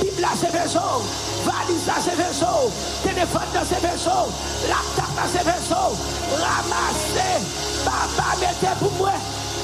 Bible 0.00 0.20
là, 0.20 0.28
c'est 0.38 0.50
vaisseau. 0.50 1.02
Valise 1.44 1.86
là, 1.86 1.94
c'est 2.02 2.16
vaisseau. 2.16 2.70
Téléphone 3.02 3.48
dans 3.54 3.64
ces 3.64 3.86
vaisseaux. 3.86 4.30
Laptop 4.68 5.10
dans 5.16 5.28
ces 5.30 5.44
vaisseaux. 5.44 5.96
Ramassez. 6.32 7.44
Papa, 7.84 8.36
mettez 8.40 8.74
pour 8.78 8.92
moi. 8.92 9.12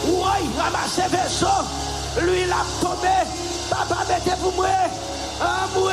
Oui, 0.06 0.50
ramassez 0.58 1.08
vaisseau. 1.08 1.46
Lui, 2.20 2.42
il 2.42 2.52
a 2.52 2.64
tombé. 2.80 3.08
Papa, 3.70 4.04
mettez 4.08 4.36
pour 4.42 4.52
moi. 4.52 4.66
Ah, 5.40 5.66
moi. 5.74 5.92